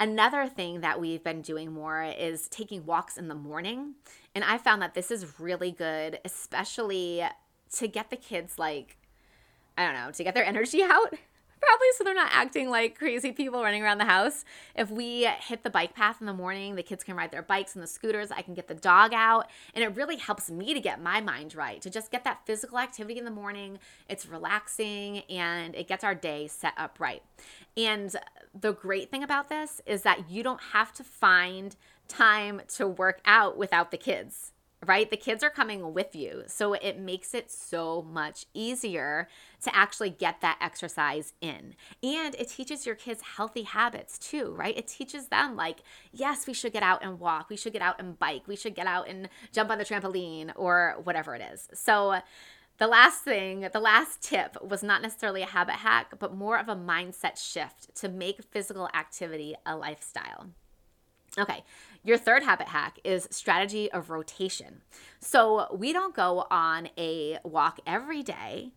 Another 0.00 0.46
thing 0.46 0.80
that 0.80 1.00
we've 1.00 1.24
been 1.24 1.42
doing 1.42 1.72
more 1.72 2.04
is 2.04 2.48
taking 2.48 2.86
walks 2.86 3.16
in 3.16 3.28
the 3.28 3.34
morning. 3.34 3.94
And 4.34 4.44
I 4.44 4.58
found 4.58 4.80
that 4.80 4.94
this 4.94 5.10
is 5.10 5.40
really 5.40 5.72
good, 5.72 6.20
especially 6.24 7.24
to 7.74 7.88
get 7.88 8.10
the 8.10 8.16
kids 8.16 8.58
like, 8.58 8.96
I 9.76 9.84
don't 9.84 9.94
know, 9.94 10.12
to 10.12 10.24
get 10.24 10.34
their 10.34 10.44
energy 10.44 10.82
out 10.84 11.14
probably 11.60 11.86
so 11.96 12.04
they're 12.04 12.14
not 12.14 12.30
acting 12.32 12.68
like 12.68 12.98
crazy 12.98 13.32
people 13.32 13.62
running 13.62 13.82
around 13.82 13.98
the 13.98 14.04
house. 14.04 14.44
If 14.74 14.90
we 14.90 15.24
hit 15.24 15.62
the 15.62 15.70
bike 15.70 15.94
path 15.94 16.16
in 16.20 16.26
the 16.26 16.32
morning, 16.32 16.74
the 16.74 16.82
kids 16.82 17.04
can 17.04 17.16
ride 17.16 17.30
their 17.30 17.42
bikes 17.42 17.74
and 17.74 17.82
the 17.82 17.88
scooters. 17.88 18.30
I 18.30 18.42
can 18.42 18.54
get 18.54 18.68
the 18.68 18.74
dog 18.74 19.12
out, 19.12 19.50
and 19.74 19.84
it 19.84 19.94
really 19.96 20.16
helps 20.16 20.50
me 20.50 20.74
to 20.74 20.80
get 20.80 21.02
my 21.02 21.20
mind 21.20 21.54
right, 21.54 21.80
to 21.82 21.90
just 21.90 22.10
get 22.10 22.24
that 22.24 22.46
physical 22.46 22.78
activity 22.78 23.18
in 23.18 23.24
the 23.24 23.30
morning. 23.30 23.78
It's 24.08 24.26
relaxing 24.26 25.20
and 25.30 25.74
it 25.74 25.88
gets 25.88 26.04
our 26.04 26.14
day 26.14 26.48
set 26.48 26.74
up 26.76 26.98
right. 26.98 27.22
And 27.76 28.14
the 28.58 28.72
great 28.72 29.10
thing 29.10 29.22
about 29.22 29.48
this 29.48 29.80
is 29.86 30.02
that 30.02 30.30
you 30.30 30.42
don't 30.42 30.60
have 30.72 30.92
to 30.94 31.04
find 31.04 31.76
time 32.08 32.62
to 32.76 32.88
work 32.88 33.20
out 33.24 33.56
without 33.56 33.90
the 33.90 33.98
kids 33.98 34.52
right? 34.86 35.10
The 35.10 35.16
kids 35.16 35.42
are 35.42 35.50
coming 35.50 35.92
with 35.92 36.14
you. 36.14 36.44
So 36.46 36.74
it 36.74 36.98
makes 36.98 37.34
it 37.34 37.50
so 37.50 38.02
much 38.02 38.46
easier 38.54 39.28
to 39.62 39.74
actually 39.74 40.10
get 40.10 40.40
that 40.40 40.58
exercise 40.60 41.32
in. 41.40 41.74
And 42.02 42.34
it 42.36 42.48
teaches 42.48 42.86
your 42.86 42.94
kids 42.94 43.22
healthy 43.36 43.62
habits 43.62 44.18
too, 44.18 44.54
right? 44.56 44.76
It 44.76 44.86
teaches 44.86 45.28
them, 45.28 45.56
like, 45.56 45.80
yes, 46.12 46.46
we 46.46 46.54
should 46.54 46.72
get 46.72 46.84
out 46.84 47.02
and 47.02 47.18
walk, 47.18 47.50
we 47.50 47.56
should 47.56 47.72
get 47.72 47.82
out 47.82 48.00
and 48.00 48.18
bike, 48.18 48.42
we 48.46 48.56
should 48.56 48.74
get 48.74 48.86
out 48.86 49.08
and 49.08 49.28
jump 49.52 49.70
on 49.70 49.78
the 49.78 49.84
trampoline 49.84 50.52
or 50.54 50.96
whatever 51.02 51.34
it 51.34 51.42
is. 51.52 51.68
So, 51.74 52.20
the 52.78 52.86
last 52.86 53.24
thing, 53.24 53.68
the 53.72 53.80
last 53.80 54.22
tip 54.22 54.56
was 54.62 54.84
not 54.84 55.02
necessarily 55.02 55.42
a 55.42 55.46
habit 55.46 55.74
hack, 55.74 56.14
but 56.20 56.32
more 56.32 56.56
of 56.56 56.68
a 56.68 56.76
mindset 56.76 57.36
shift 57.36 57.92
to 57.96 58.08
make 58.08 58.40
physical 58.52 58.88
activity 58.94 59.56
a 59.66 59.76
lifestyle. 59.76 60.46
Okay, 61.36 61.64
your 62.04 62.18
third 62.18 62.42
habit 62.42 62.68
hack 62.68 62.98
is 63.04 63.28
strategy 63.30 63.90
of 63.90 64.10
rotation. 64.10 64.82
So 65.20 65.66
we 65.74 65.92
don't 65.92 66.14
go 66.14 66.46
on 66.50 66.88
a 66.96 67.38
walk 67.44 67.80
every 67.86 68.22
day. 68.22 68.72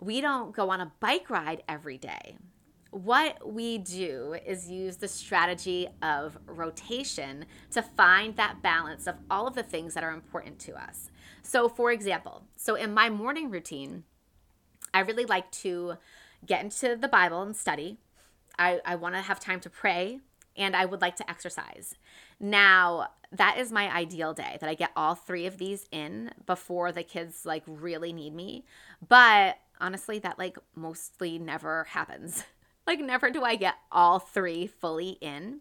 We 0.00 0.20
don't 0.20 0.54
go 0.54 0.70
on 0.70 0.80
a 0.80 0.92
bike 1.00 1.30
ride 1.30 1.62
every 1.68 1.98
day. 1.98 2.36
What 2.90 3.52
we 3.52 3.78
do 3.78 4.36
is 4.46 4.70
use 4.70 4.96
the 4.96 5.08
strategy 5.08 5.88
of 6.02 6.38
rotation 6.46 7.44
to 7.72 7.82
find 7.82 8.34
that 8.36 8.62
balance 8.62 9.06
of 9.06 9.16
all 9.30 9.46
of 9.46 9.54
the 9.54 9.62
things 9.62 9.94
that 9.94 10.04
are 10.04 10.12
important 10.12 10.58
to 10.60 10.74
us. 10.74 11.10
So, 11.42 11.68
for 11.68 11.92
example, 11.92 12.44
so 12.56 12.76
in 12.76 12.94
my 12.94 13.10
morning 13.10 13.50
routine, 13.50 14.04
I 14.94 15.00
really 15.00 15.26
like 15.26 15.50
to 15.52 15.94
get 16.46 16.64
into 16.64 16.96
the 16.96 17.08
Bible 17.08 17.42
and 17.42 17.54
study. 17.54 17.98
I, 18.58 18.80
I 18.84 18.94
want 18.94 19.14
to 19.14 19.20
have 19.20 19.38
time 19.38 19.60
to 19.60 19.70
pray 19.70 20.20
and 20.58 20.76
I 20.76 20.84
would 20.84 21.00
like 21.00 21.16
to 21.16 21.30
exercise. 21.30 21.94
Now, 22.40 23.08
that 23.32 23.58
is 23.58 23.72
my 23.72 23.94
ideal 23.94 24.34
day 24.34 24.58
that 24.60 24.68
I 24.68 24.74
get 24.74 24.90
all 24.96 25.14
three 25.14 25.46
of 25.46 25.58
these 25.58 25.86
in 25.90 26.30
before 26.46 26.92
the 26.92 27.02
kids 27.02 27.46
like 27.46 27.62
really 27.66 28.12
need 28.12 28.34
me. 28.34 28.64
But 29.06 29.58
honestly, 29.80 30.18
that 30.20 30.38
like 30.38 30.58
mostly 30.74 31.38
never 31.38 31.84
happens. 31.84 32.44
like, 32.86 33.00
never 33.00 33.30
do 33.30 33.42
I 33.42 33.56
get 33.56 33.76
all 33.92 34.18
three 34.18 34.66
fully 34.66 35.18
in. 35.20 35.60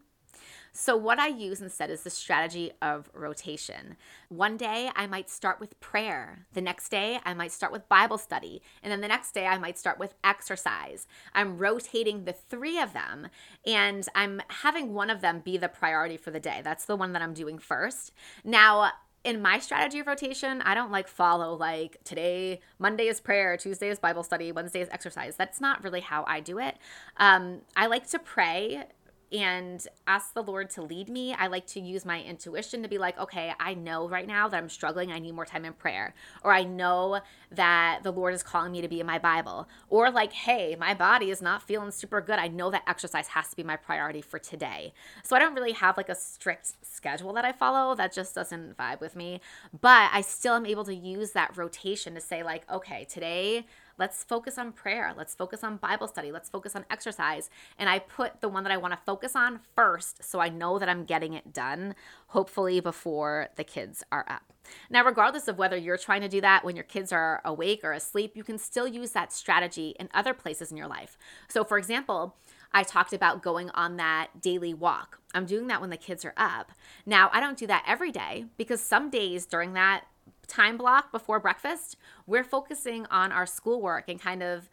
So, 0.80 0.96
what 0.96 1.18
I 1.18 1.26
use 1.26 1.60
instead 1.60 1.90
is 1.90 2.04
the 2.04 2.12
strategy 2.12 2.72
of 2.84 3.10
rotation. 3.12 3.98
One 4.30 4.58
day 4.58 4.92
I 4.96 5.08
might 5.08 5.28
start 5.28 5.60
with 5.60 5.80
prayer. 5.80 6.46
The 6.54 6.62
next 6.62 6.90
day 6.90 7.20
I 7.26 7.34
might 7.34 7.52
start 7.52 7.72
with 7.72 7.90
Bible 7.90 8.20
study. 8.20 8.62
And 8.84 8.92
then 8.92 9.02
the 9.02 9.08
next 9.08 9.32
day 9.32 9.48
I 9.48 9.58
might 9.58 9.80
start 9.80 9.98
with 9.98 10.14
exercise. 10.24 11.08
I'm 11.34 11.58
rotating 11.58 12.26
the 12.26 12.32
three 12.32 12.80
of 12.80 12.94
them 12.94 13.30
and 13.66 14.08
I'm 14.14 14.40
having 14.50 14.94
one 14.94 15.10
of 15.10 15.22
them 15.22 15.40
be 15.40 15.58
the 15.58 15.68
priority 15.68 16.16
for 16.16 16.30
the 16.30 16.40
day. 16.40 16.62
That's 16.64 16.86
the 16.86 16.96
one 16.96 17.12
that 17.14 17.24
I'm 17.24 17.34
doing 17.34 17.58
first. 17.58 18.12
Now, 18.44 18.92
in 19.24 19.42
my 19.42 19.58
strategy 19.58 19.98
of 19.98 20.06
rotation, 20.06 20.62
I 20.62 20.76
don't 20.76 20.92
like 20.92 21.08
follow 21.08 21.56
like 21.56 21.98
today, 22.04 22.62
Monday 22.78 23.08
is 23.08 23.20
prayer, 23.20 23.58
Tuesday 23.58 23.90
is 23.90 23.98
Bible 23.98 24.22
study, 24.22 24.52
Wednesday 24.52 24.82
is 24.82 24.90
exercise. 24.90 25.38
That's 25.38 25.60
not 25.60 25.84
really 25.84 26.02
how 26.02 26.24
I 26.28 26.40
do 26.40 26.60
it. 26.60 26.78
Um, 27.18 27.62
I 27.76 27.88
like 27.88 28.08
to 28.12 28.20
pray 28.20 28.84
and 29.32 29.86
ask 30.06 30.34
the 30.34 30.44
Lord 30.44 30.70
to 30.72 30.82
lead 30.82 31.10
me. 31.10 31.34
I 31.34 31.48
like 31.48 31.68
to 31.68 31.82
use 31.82 32.06
my 32.06 32.22
intuition 32.22 32.82
to 32.84 32.88
be 32.88 32.98
like, 32.98 33.20
okay, 33.20 33.54
I 33.60 33.74
know 33.74 34.08
right 34.08 34.28
now 34.28 34.48
that 34.48 34.58
I'm 34.58 34.70
struggling. 34.70 35.12
I 35.12 35.20
need 35.20 35.34
more 35.34 35.46
time 35.46 35.66
in 35.66 35.74
prayer. 35.74 36.14
Or 36.44 36.54
I 36.54 36.64
know 36.64 37.20
that 37.52 38.04
the 38.04 38.12
Lord 38.12 38.34
is 38.34 38.44
calling 38.44 38.72
me 38.72 38.82
to 38.82 38.88
be 38.88 39.02
in 39.02 39.06
my 39.06 39.20
Bible. 39.20 39.68
Or 39.90 40.10
like, 40.10 40.32
hey, 40.32 40.78
my 40.80 40.94
body 40.94 41.30
is 41.30 41.42
not 41.42 41.62
feeling 41.62 41.92
super 41.92 42.22
good. 42.22 42.40
I 42.40 42.48
know 42.48 42.72
that 42.72 42.84
exercise 42.88 43.28
has 43.30 43.50
to 43.50 43.56
be 43.56 43.64
my 43.64 43.76
priority 43.76 44.22
for 44.22 44.40
today. 44.40 44.94
So 45.24 45.36
I 45.36 45.40
don't 45.40 45.56
really 45.56 45.74
have 45.74 45.98
like 45.98 46.10
a 46.10 46.16
strict 46.16 46.74
schedule 46.82 47.34
that 47.34 47.46
I 47.46 47.52
follow. 47.52 47.96
That 47.96 48.14
just 48.14 48.34
doesn't 48.34 48.78
vibe 48.78 49.02
with 49.02 49.16
me. 49.16 49.42
But 49.82 50.10
I 50.14 50.22
still 50.22 50.56
am 50.56 50.66
able 50.66 50.86
to 50.86 50.96
use 50.96 51.32
that 51.32 51.58
rotation 51.58 52.16
to 52.16 52.22
say, 52.22 52.44
like, 52.44 52.70
okay, 52.72 53.06
today, 53.10 53.66
Let's 53.98 54.24
focus 54.24 54.58
on 54.58 54.72
prayer. 54.72 55.14
Let's 55.18 55.36
focus 55.36 55.64
on 55.64 55.78
Bible 55.78 56.08
study. 56.08 56.32
Let's 56.32 56.50
focus 56.50 56.76
on 56.76 56.86
exercise. 56.90 57.50
And 57.78 57.90
I 57.90 58.00
put 58.00 58.42
the 58.42 58.50
one 58.50 58.64
that 58.64 58.72
I 58.72 58.78
want 58.78 58.94
to 58.94 59.00
focus 59.06 59.36
on 59.36 59.60
first 59.76 60.24
so 60.24 60.40
I 60.40 60.50
know 60.50 60.80
that 60.80 60.90
I'm 60.90 61.06
getting 61.06 61.34
it 61.34 61.54
done, 61.54 61.96
hopefully 62.28 62.80
before 62.80 63.48
the 63.56 63.64
kids 63.64 64.04
are 64.12 64.26
up. 64.28 64.54
Now, 64.90 65.06
regardless 65.06 65.48
of 65.48 65.58
whether 65.58 65.78
you're 65.78 65.98
trying 65.98 66.22
to 66.22 66.30
do 66.30 66.42
that 66.42 66.64
when 66.64 66.76
your 66.76 66.84
kids 66.84 67.12
are 67.12 67.42
awake 67.46 67.82
or 67.84 67.94
asleep, 67.94 68.34
you 68.36 68.44
can 68.44 68.58
still 68.58 68.88
use 68.88 69.12
that 69.12 69.32
strategy 69.32 69.96
in 70.00 70.10
other 70.14 70.34
places 70.34 70.72
in 70.72 70.78
your 70.78 70.88
life. 70.88 71.18
So, 71.48 71.64
for 71.64 71.78
example, 71.78 72.36
I 72.74 72.84
talked 72.84 73.14
about 73.14 73.42
going 73.42 73.70
on 73.72 73.98
that 73.98 74.42
daily 74.42 74.74
walk. 74.74 75.20
I'm 75.34 75.46
doing 75.46 75.68
that 75.68 75.82
when 75.82 75.90
the 75.90 75.98
kids 75.98 76.26
are 76.26 76.34
up. 76.36 76.72
Now, 77.06 77.30
I 77.32 77.40
don't 77.40 77.58
do 77.58 77.68
that 77.68 77.86
every 77.88 78.12
day 78.12 78.46
because 78.58 78.82
some 78.82 79.10
days 79.10 79.46
during 79.46 79.74
that 79.74 80.06
time 80.48 80.78
block 80.78 81.12
before 81.12 81.40
breakfast, 81.40 81.98
we're 82.26 82.44
focusing 82.44 83.06
on 83.08 83.32
our 83.32 83.46
schoolwork 83.46 84.10
and 84.10 84.20
kind 84.20 84.44
of 84.44 84.70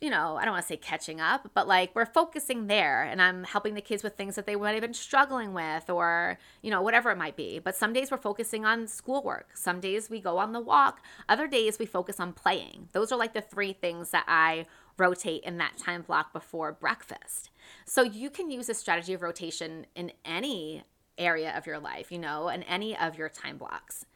you 0.00 0.10
know, 0.10 0.36
I 0.36 0.44
don't 0.44 0.52
want 0.52 0.62
to 0.62 0.68
say 0.68 0.76
catching 0.76 1.20
up, 1.20 1.50
but 1.54 1.66
like 1.66 1.90
we're 1.94 2.06
focusing 2.06 2.68
there 2.68 3.02
and 3.02 3.20
I'm 3.20 3.42
helping 3.42 3.74
the 3.74 3.80
kids 3.80 4.04
with 4.04 4.16
things 4.16 4.36
that 4.36 4.46
they 4.46 4.54
might 4.54 4.72
have 4.72 4.80
been 4.80 4.94
struggling 4.94 5.54
with 5.54 5.90
or, 5.90 6.38
you 6.62 6.70
know, 6.70 6.82
whatever 6.82 7.10
it 7.10 7.18
might 7.18 7.36
be. 7.36 7.58
But 7.58 7.74
some 7.74 7.92
days 7.92 8.10
we're 8.10 8.18
focusing 8.18 8.64
on 8.64 8.86
schoolwork. 8.86 9.56
Some 9.56 9.80
days 9.80 10.08
we 10.08 10.20
go 10.20 10.38
on 10.38 10.52
the 10.52 10.60
walk. 10.60 11.02
Other 11.28 11.48
days 11.48 11.80
we 11.80 11.86
focus 11.86 12.20
on 12.20 12.32
playing. 12.32 12.88
Those 12.92 13.10
are 13.10 13.18
like 13.18 13.34
the 13.34 13.40
three 13.40 13.72
things 13.72 14.10
that 14.10 14.24
I 14.28 14.66
rotate 14.98 15.42
in 15.42 15.58
that 15.58 15.76
time 15.78 16.02
block 16.02 16.32
before 16.32 16.72
breakfast. 16.72 17.50
So 17.84 18.02
you 18.02 18.30
can 18.30 18.52
use 18.52 18.68
a 18.68 18.74
strategy 18.74 19.14
of 19.14 19.22
rotation 19.22 19.86
in 19.96 20.12
any 20.24 20.84
area 21.16 21.52
of 21.56 21.66
your 21.66 21.80
life, 21.80 22.12
you 22.12 22.18
know, 22.18 22.48
in 22.48 22.62
any 22.64 22.96
of 22.96 23.18
your 23.18 23.28
time 23.28 23.58
blocks. 23.58 24.06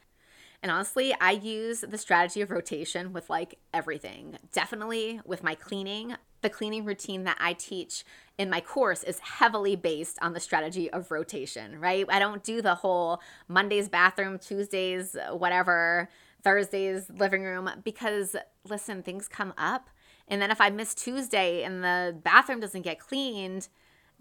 And 0.63 0.71
honestly, 0.71 1.13
I 1.19 1.31
use 1.31 1.81
the 1.81 1.97
strategy 1.97 2.39
of 2.39 2.49
rotation 2.49 3.11
with 3.11 3.29
like 3.29 3.59
everything. 3.73 4.37
Definitely 4.53 5.19
with 5.25 5.43
my 5.43 5.55
cleaning. 5.55 6.15
The 6.41 6.49
cleaning 6.49 6.85
routine 6.85 7.25
that 7.25 7.37
I 7.39 7.51
teach 7.51 8.05
in 8.37 8.49
my 8.49 8.61
course 8.61 9.03
is 9.03 9.19
heavily 9.19 9.75
based 9.75 10.17
on 10.21 10.31
the 10.31 10.39
strategy 10.39 10.89
of 10.89 11.11
rotation, 11.11 11.79
right? 11.81 12.05
I 12.09 12.17
don't 12.17 12.43
do 12.43 12.61
the 12.61 12.75
whole 12.75 13.21
Monday's 13.49 13.89
bathroom, 13.89 14.39
Tuesdays, 14.39 15.17
uh, 15.17 15.35
whatever, 15.35 16.07
Thursdays 16.43 17.09
living 17.09 17.43
room 17.43 17.69
because 17.83 18.37
listen, 18.67 19.03
things 19.03 19.27
come 19.27 19.53
up. 19.57 19.89
And 20.29 20.41
then 20.41 20.49
if 20.49 20.61
I 20.61 20.69
miss 20.69 20.95
Tuesday 20.95 21.63
and 21.63 21.83
the 21.83 22.15
bathroom 22.23 22.61
doesn't 22.61 22.83
get 22.83 22.99
cleaned, 22.99 23.67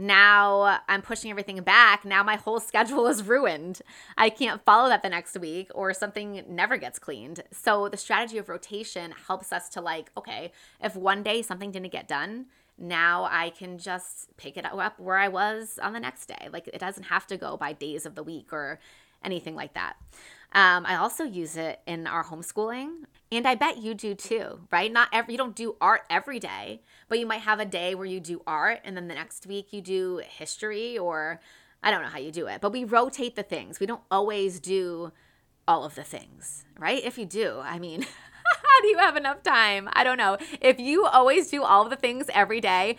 now 0.02 0.80
I'm 0.88 1.00
pushing 1.00 1.30
everything 1.30 1.60
back. 1.62 2.04
Now 2.04 2.22
my 2.22 2.36
whole 2.36 2.58
schedule 2.58 3.06
is 3.06 3.22
ruined. 3.22 3.82
I 4.18 4.30
can't 4.30 4.64
follow 4.64 4.88
that 4.88 5.02
the 5.02 5.08
next 5.08 5.38
week 5.38 5.70
or 5.74 5.94
something 5.94 6.42
never 6.48 6.76
gets 6.76 6.98
cleaned. 6.98 7.44
So 7.52 7.88
the 7.88 7.96
strategy 7.96 8.38
of 8.38 8.48
rotation 8.48 9.14
helps 9.28 9.52
us 9.52 9.68
to 9.70 9.80
like, 9.80 10.10
okay, 10.16 10.52
if 10.82 10.96
one 10.96 11.22
day 11.22 11.40
something 11.40 11.70
didn't 11.70 11.92
get 11.92 12.08
done, 12.08 12.46
now 12.76 13.28
I 13.30 13.50
can 13.50 13.78
just 13.78 14.36
pick 14.36 14.56
it 14.56 14.66
up 14.66 14.98
where 14.98 15.18
I 15.18 15.28
was 15.28 15.78
on 15.80 15.92
the 15.92 16.00
next 16.00 16.26
day. 16.26 16.48
Like 16.52 16.68
it 16.68 16.80
doesn't 16.80 17.04
have 17.04 17.26
to 17.28 17.36
go 17.36 17.56
by 17.56 17.72
days 17.72 18.04
of 18.04 18.16
the 18.16 18.24
week 18.24 18.52
or 18.52 18.80
anything 19.22 19.54
like 19.54 19.74
that. 19.74 19.94
Um, 20.52 20.84
I 20.84 20.96
also 20.96 21.24
use 21.24 21.56
it 21.56 21.80
in 21.86 22.06
our 22.06 22.24
homeschooling. 22.24 23.04
And 23.32 23.48
I 23.48 23.54
bet 23.54 23.78
you 23.78 23.94
do 23.94 24.14
too, 24.14 24.60
right? 24.70 24.92
Not 24.92 25.08
every 25.10 25.32
you 25.32 25.38
don't 25.38 25.56
do 25.56 25.76
art 25.80 26.02
every 26.10 26.38
day, 26.38 26.82
but 27.08 27.18
you 27.18 27.26
might 27.26 27.40
have 27.40 27.60
a 27.60 27.64
day 27.64 27.94
where 27.94 28.04
you 28.04 28.20
do 28.20 28.42
art 28.46 28.80
and 28.84 28.94
then 28.94 29.08
the 29.08 29.14
next 29.14 29.46
week 29.46 29.72
you 29.72 29.80
do 29.80 30.20
history 30.28 30.98
or 30.98 31.40
I 31.82 31.90
don't 31.90 32.02
know 32.02 32.08
how 32.08 32.18
you 32.18 32.30
do 32.30 32.46
it, 32.46 32.60
but 32.60 32.72
we 32.72 32.84
rotate 32.84 33.34
the 33.34 33.42
things. 33.42 33.80
We 33.80 33.86
don't 33.86 34.02
always 34.10 34.60
do 34.60 35.12
all 35.66 35.84
of 35.84 35.94
the 35.94 36.04
things, 36.04 36.64
right? 36.78 37.02
If 37.02 37.16
you 37.16 37.24
do, 37.24 37.60
I 37.62 37.78
mean, 37.78 38.02
how 38.44 38.80
do 38.82 38.88
you 38.88 38.98
have 38.98 39.16
enough 39.16 39.42
time? 39.42 39.88
I 39.94 40.04
don't 40.04 40.18
know. 40.18 40.36
If 40.60 40.78
you 40.78 41.06
always 41.06 41.48
do 41.48 41.62
all 41.62 41.84
of 41.84 41.90
the 41.90 41.96
things 41.96 42.26
every 42.34 42.60
day, 42.60 42.98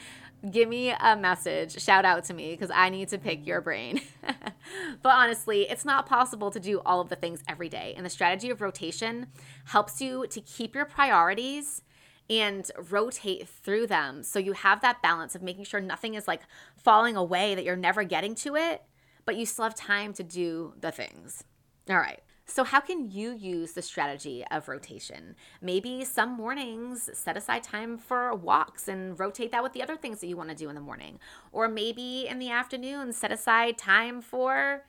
give 0.52 0.68
me 0.68 0.90
a 0.92 1.16
message, 1.16 1.82
shout 1.82 2.06
out 2.06 2.26
to 2.26 2.34
me 2.34 2.52
because 2.52 2.72
I 2.72 2.90
need 2.90 3.08
to 3.10 3.18
pick 3.18 3.48
your 3.48 3.62
brain. 3.62 4.02
but 5.02 5.10
honestly, 5.10 5.64
it's 5.64 5.86
not 5.86 6.06
possible 6.06 6.52
to 6.52 6.60
do 6.60 6.82
all 6.86 7.00
of 7.00 7.10
the 7.10 7.16
things 7.16 7.44
every 7.48 7.70
day. 7.70 7.94
And 7.96 8.06
the 8.06 8.10
strategy 8.10 8.50
of 8.50 8.62
rotation 8.62 9.28
helps 9.66 10.02
you 10.02 10.28
to 10.28 10.42
keep 10.42 10.76
your 10.76 10.86
priorities 10.86 11.82
and 12.30 12.70
rotate 12.90 13.48
through 13.48 13.88
them 13.88 14.24
so 14.24 14.40
you 14.40 14.54
have 14.54 14.82
that 14.82 15.02
balance 15.02 15.36
of 15.36 15.42
making 15.42 15.66
sure 15.66 15.80
nothing 15.80 16.14
is 16.14 16.28
like 16.28 16.42
falling 16.78 17.16
away, 17.16 17.56
that 17.56 17.64
you're 17.64 17.76
never 17.76 18.04
getting 18.04 18.36
to 18.36 18.56
it, 18.56 18.84
but 19.26 19.36
you 19.36 19.46
still 19.46 19.64
have 19.64 19.76
time 19.76 20.14
to 20.14 20.24
do 20.24 20.74
the 20.80 20.92
things. 20.92 21.44
All 21.90 21.98
right. 21.98 22.22
So, 22.46 22.64
how 22.66 22.82
can 22.82 23.10
you 23.10 23.32
use 23.32 23.72
the 23.72 23.82
strategy 23.82 24.44
of 24.52 24.68
rotation? 24.68 25.36
Maybe 25.62 26.04
some 26.04 26.36
mornings 26.36 27.10
set 27.14 27.38
aside 27.38 27.64
time 27.64 27.98
for 27.98 28.36
walks 28.36 28.88
and 28.90 29.18
rotate 29.18 29.52
that 29.52 29.64
with 29.64 29.72
the 29.74 29.82
other 29.82 29.96
things 29.96 30.20
that 30.20 30.28
you 30.28 30.36
want 30.36 30.50
to 30.50 30.56
do 30.56 30.68
in 30.68 30.76
the 30.76 30.82
morning. 30.82 31.20
Or 31.54 31.70
maybe 31.70 32.28
in 32.28 32.40
the 32.40 32.52
afternoon, 32.52 33.14
set 33.14 33.32
aside 33.32 33.78
time 33.78 34.22
for, 34.22 34.84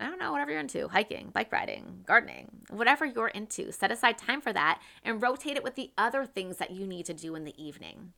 I 0.00 0.08
don't 0.08 0.18
know, 0.18 0.32
whatever 0.32 0.50
you're 0.50 0.60
into 0.60 0.88
hiking, 0.88 1.30
bike 1.32 1.52
riding, 1.52 2.02
gardening, 2.06 2.50
whatever 2.70 3.06
you're 3.06 3.28
into. 3.28 3.70
Set 3.70 3.92
aside 3.92 4.18
time 4.18 4.40
for 4.40 4.52
that 4.52 4.82
and 5.04 5.22
rotate 5.22 5.56
it 5.56 5.62
with 5.62 5.76
the 5.76 5.92
other 5.96 6.26
things 6.26 6.56
that 6.56 6.72
you 6.72 6.88
need 6.88 7.06
to 7.06 7.14
do 7.14 7.36
in 7.36 7.44
the 7.44 7.54
evening. 7.62 8.14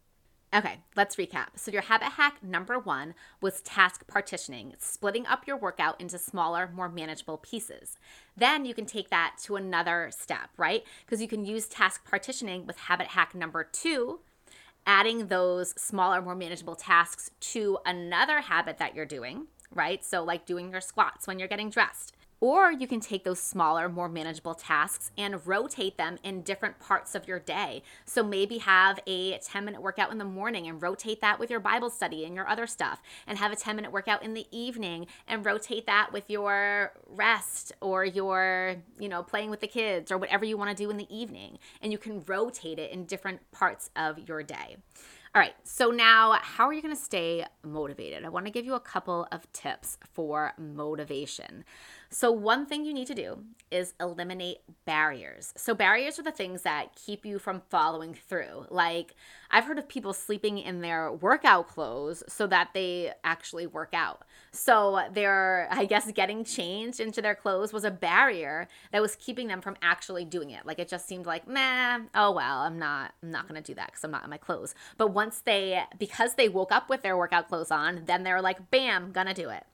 Okay, 0.55 0.79
let's 0.97 1.17
recap. 1.17 1.49
So, 1.57 1.71
your 1.71 1.83
habit 1.83 2.13
hack 2.13 2.43
number 2.43 2.79
one 2.79 3.15
was 3.43 3.61
task 3.61 4.07
partitioning, 4.07 4.73
splitting 4.79 5.27
up 5.27 5.47
your 5.47 5.59
workout 5.59 6.01
into 6.01 6.17
smaller, 6.17 6.71
more 6.75 6.89
manageable 6.89 7.37
pieces. 7.37 7.99
Then 8.35 8.65
you 8.65 8.73
can 8.73 8.87
take 8.87 9.11
that 9.11 9.35
to 9.43 9.57
another 9.57 10.11
step, 10.11 10.49
right? 10.57 10.85
Because 11.05 11.21
you 11.21 11.29
can 11.29 11.45
use 11.45 11.69
task 11.69 12.03
partitioning 12.07 12.67
with 12.67 12.79
habit 12.79 13.09
hack 13.09 13.35
number 13.35 13.63
two, 13.63 14.21
adding 14.87 15.27
those 15.27 15.79
smaller, 15.79 16.23
more 16.23 16.35
manageable 16.35 16.77
tasks 16.77 17.31
to 17.41 17.77
another 17.85 18.41
habit 18.41 18.79
that 18.79 18.95
you're 18.95 19.05
doing, 19.05 19.49
right? 19.75 20.03
So, 20.03 20.25
like 20.25 20.47
doing 20.47 20.71
your 20.71 20.81
squats 20.81 21.27
when 21.27 21.39
you're 21.39 21.49
getting 21.49 21.69
dressed. 21.69 22.15
Or 22.41 22.71
you 22.71 22.87
can 22.87 23.01
take 23.01 23.25
those 23.25 23.41
smaller, 23.41 23.89
more 23.89 24.09
manageable 24.09 24.55
tasks 24.55 25.11
and 25.19 25.45
rotate 25.45 25.97
them 25.97 26.19
in 26.23 26.43
different 26.43 26.79
parts 26.79 27.15
of 27.15 27.27
your 27.27 27.41
day. 27.41 27.83
So 28.05 28.23
maybe 28.23 28.59
have 28.59 29.01
a 29.07 29.39
10 29.39 29.65
minute 29.65 29.83
workout 29.83 30.13
in 30.13 30.19
the 30.19 30.25
morning 30.25 30.69
and 30.69 30.81
rotate 30.81 31.21
that 31.21 31.41
with 31.41 31.51
your 31.51 31.59
Bible 31.59 31.91
study 31.91 32.25
and 32.25 32.35
your 32.35 32.49
other 32.49 32.67
stuff, 32.67 33.03
and 33.27 33.39
have 33.39 33.51
a 33.51 33.57
10 33.57 33.75
minute 33.75 33.91
workout 33.91 34.23
in 34.23 34.35
the 34.35 34.47
evening 34.53 35.07
and 35.27 35.45
rotate 35.45 35.87
that 35.87 36.13
with 36.13 36.31
your 36.31 36.93
rest 37.09 37.73
or 37.81 38.05
your, 38.05 38.77
you 39.01 39.09
know, 39.09 39.23
playing 39.23 39.51
with 39.51 39.61
the 39.61 39.67
kids 39.67 40.13
or 40.13 40.19
whatever 40.19 40.45
you 40.45 40.57
want 40.57 40.71
to 40.71 40.77
do 40.81 40.91
in 40.91 40.97
the 40.97 41.13
evening. 41.15 41.59
And 41.83 41.91
you 41.91 41.99
can 41.99 42.23
rotate 42.27 42.79
it 42.79 42.93
in 42.93 43.05
different 43.05 43.51
parts 43.51 43.91
of 43.97 44.29
your 44.29 44.45
day. 44.45 44.77
All 45.35 45.43
right, 45.43 45.55
so 45.63 45.91
now 45.91 46.39
how 46.41 46.67
are 46.67 46.73
you 46.73 46.81
going 46.81 46.95
to 46.95 47.01
stay 47.01 47.45
motivated? 47.63 48.25
I 48.25 48.31
want 48.31 48.47
to 48.47 48.53
give 48.53 48.65
you 48.65 48.75
a 48.75 48.81
couple 48.81 49.29
of 49.31 49.51
tips 49.53 49.99
for 50.15 50.55
motivation. 50.59 51.65
So, 52.11 52.33
one 52.33 52.65
thing 52.65 52.87
you 52.87 52.95
need 52.95 53.07
to 53.09 53.15
do 53.15 53.45
is 53.71 53.93
eliminate 54.01 54.59
barriers. 54.87 55.53
So, 55.59 55.75
barriers 55.75 56.19
are 56.19 56.23
the 56.23 56.33
things 56.33 56.63
that 56.63 56.97
keep 56.97 57.27
you 57.27 57.39
from 57.39 57.61
following 57.69 58.15
through. 58.15 58.65
Like, 58.71 59.15
I've 59.51 59.65
heard 59.65 59.79
of 59.79 59.87
people 59.89 60.15
sleeping 60.15 60.57
in 60.57 60.81
their 60.81 61.13
workout 61.13 61.69
clothes 61.69 62.23
so 62.27 62.47
that 62.47 62.71
they 62.73 63.13
actually 63.25 63.67
work 63.67 63.91
out. 63.93 64.23
So, 64.53 65.03
they're, 65.13 65.69
I 65.71 65.85
guess, 65.85 66.11
getting 66.13 66.45
changed 66.45 66.99
into 66.99 67.21
their 67.21 67.35
clothes 67.35 67.75
was 67.75 67.85
a 67.85 67.91
barrier 67.91 68.69
that 68.91 69.03
was 69.03 69.15
keeping 69.17 69.49
them 69.49 69.61
from 69.61 69.77
actually 69.83 70.25
doing 70.25 70.51
it. 70.51 70.65
Like, 70.65 70.79
it 70.79 70.89
just 70.89 71.07
seemed 71.07 71.27
like, 71.27 71.47
man, 71.47 72.09
oh 72.15 72.33
well, 72.33 72.61
I'm 72.61 72.79
not, 72.79 73.13
I'm 73.23 73.31
not 73.31 73.47
gonna 73.47 73.61
do 73.61 73.75
that 73.75 73.89
because 73.89 74.03
I'm 74.03 74.11
not 74.11 74.25
in 74.25 74.31
my 74.31 74.39
clothes. 74.39 74.75
But 74.97 75.09
once 75.19 75.41
they, 75.41 75.83
because 75.99 76.35
they 76.35 76.49
woke 76.49 76.71
up 76.71 76.89
with 76.89 77.03
their 77.03 77.17
workout 77.17 77.49
clothes 77.49 77.73
on, 77.73 78.03
then 78.05 78.23
they're 78.23 78.41
like, 78.41 78.71
bam, 78.71 79.11
gonna 79.11 79.35
do 79.35 79.49
it. 79.49 79.65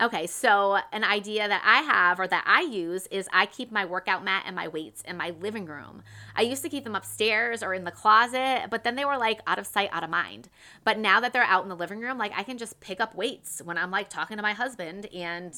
Okay, 0.00 0.26
so 0.26 0.78
an 0.90 1.04
idea 1.04 1.46
that 1.46 1.60
I 1.62 1.82
have 1.82 2.18
or 2.18 2.26
that 2.26 2.44
I 2.46 2.62
use 2.62 3.06
is 3.08 3.28
I 3.30 3.44
keep 3.44 3.70
my 3.70 3.84
workout 3.84 4.24
mat 4.24 4.44
and 4.46 4.56
my 4.56 4.68
weights 4.68 5.02
in 5.02 5.18
my 5.18 5.34
living 5.38 5.66
room. 5.66 6.02
I 6.34 6.42
used 6.42 6.62
to 6.62 6.70
keep 6.70 6.84
them 6.84 6.94
upstairs 6.94 7.62
or 7.62 7.74
in 7.74 7.84
the 7.84 7.90
closet, 7.90 8.68
but 8.70 8.84
then 8.84 8.96
they 8.96 9.04
were 9.04 9.18
like 9.18 9.40
out 9.46 9.58
of 9.58 9.66
sight, 9.66 9.90
out 9.92 10.02
of 10.02 10.08
mind. 10.08 10.48
But 10.82 10.98
now 10.98 11.20
that 11.20 11.34
they're 11.34 11.42
out 11.42 11.62
in 11.62 11.68
the 11.68 11.76
living 11.76 12.00
room, 12.00 12.16
like 12.16 12.32
I 12.34 12.42
can 12.42 12.56
just 12.56 12.80
pick 12.80 12.98
up 12.98 13.14
weights 13.14 13.60
when 13.62 13.76
I'm 13.76 13.90
like 13.90 14.08
talking 14.08 14.38
to 14.38 14.42
my 14.42 14.54
husband 14.54 15.08
and 15.14 15.54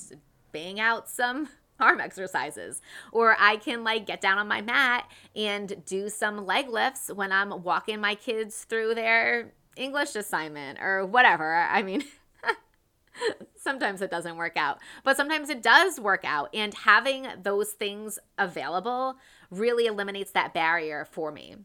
bang 0.50 0.80
out 0.80 1.08
some 1.08 1.48
arm 1.80 2.00
exercises. 2.00 2.80
Or 3.12 3.36
I 3.38 3.56
can 3.56 3.84
like 3.84 4.06
get 4.06 4.20
down 4.20 4.38
on 4.38 4.48
my 4.48 4.60
mat 4.60 5.10
and 5.34 5.84
do 5.84 6.08
some 6.08 6.44
leg 6.46 6.68
lifts 6.68 7.10
when 7.14 7.32
I'm 7.32 7.62
walking 7.62 8.00
my 8.00 8.14
kids 8.14 8.64
through 8.64 8.94
their 8.94 9.52
English 9.76 10.16
assignment 10.16 10.78
or 10.80 11.06
whatever. 11.06 11.54
I 11.54 11.82
mean, 11.82 12.04
sometimes 13.56 14.02
it 14.02 14.10
doesn't 14.10 14.36
work 14.36 14.56
out, 14.56 14.78
but 15.04 15.16
sometimes 15.16 15.50
it 15.50 15.62
does 15.62 16.00
work 16.00 16.24
out. 16.24 16.50
And 16.54 16.74
having 16.74 17.26
those 17.42 17.70
things 17.70 18.18
available 18.36 19.16
really 19.50 19.86
eliminates 19.86 20.32
that 20.32 20.52
barrier 20.52 21.06
for 21.10 21.32
me. 21.32 21.56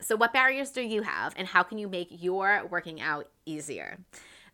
So, 0.00 0.14
what 0.14 0.32
barriers 0.32 0.70
do 0.70 0.80
you 0.80 1.02
have, 1.02 1.34
and 1.36 1.48
how 1.48 1.64
can 1.64 1.76
you 1.76 1.88
make 1.88 2.08
your 2.10 2.64
working 2.70 3.00
out 3.00 3.28
easier? 3.46 3.98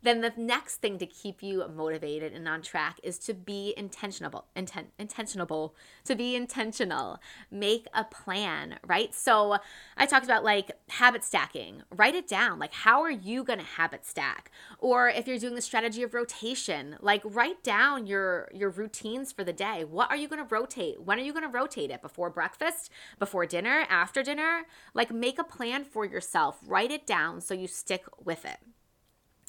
Then 0.04 0.20
the 0.20 0.32
next 0.36 0.76
thing 0.76 0.98
to 0.98 1.06
keep 1.06 1.42
you 1.42 1.66
motivated 1.74 2.32
and 2.32 2.46
on 2.46 2.62
track 2.62 3.00
is 3.02 3.18
to 3.18 3.34
be 3.34 3.74
intentional 3.76 4.44
intent 4.54 4.88
intentional 4.98 5.74
to 6.04 6.14
be 6.14 6.36
intentional. 6.36 7.18
Make 7.50 7.86
a 7.94 8.04
plan 8.04 8.78
right? 8.86 9.14
So 9.14 9.58
i 9.96 10.06
talked 10.06 10.24
about 10.24 10.44
like 10.44 10.70
habit 10.88 11.24
stacking. 11.24 11.82
Write 11.94 12.14
it 12.14 12.28
down. 12.28 12.58
Like 12.58 12.72
how 12.72 13.02
are 13.02 13.10
you 13.10 13.42
going 13.42 13.58
to 13.58 13.64
habit 13.64 14.04
stack? 14.04 14.50
Or 14.78 15.08
if 15.08 15.26
you're 15.26 15.38
doing 15.38 15.54
the 15.54 15.62
strategy 15.62 16.02
of 16.02 16.14
rotation 16.14 16.96
like 17.00 17.22
write 17.24 17.62
down 17.62 18.06
your 18.06 18.48
your 18.52 18.70
routines 18.70 19.32
for 19.32 19.44
the 19.44 19.52
day. 19.52 19.84
What 19.84 20.10
are 20.10 20.16
you 20.16 20.28
going 20.28 20.46
to 20.46 20.54
rotate? 20.54 21.02
When 21.02 21.18
are 21.18 21.22
you 21.22 21.32
going 21.32 21.50
to 21.50 21.58
rotate 21.58 21.90
it? 21.90 22.02
Before 22.02 22.30
breakfast? 22.30 22.90
Before 23.18 23.46
dinner? 23.46 23.86
After 23.88 24.22
dinner? 24.22 24.64
Like 24.92 25.10
make 25.10 25.38
a 25.38 25.44
plan 25.44 25.84
for 25.84 26.04
yourself. 26.04 26.60
Write 26.66 26.90
it 26.90 27.06
down 27.06 27.40
so 27.40 27.54
you 27.54 27.66
stick 27.66 28.04
with 28.22 28.44
it 28.44 28.58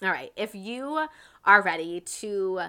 all 0.01 0.10
right, 0.10 0.31
if 0.36 0.53
you 0.53 1.08
are 1.45 1.62
ready 1.62 2.01
to 2.01 2.62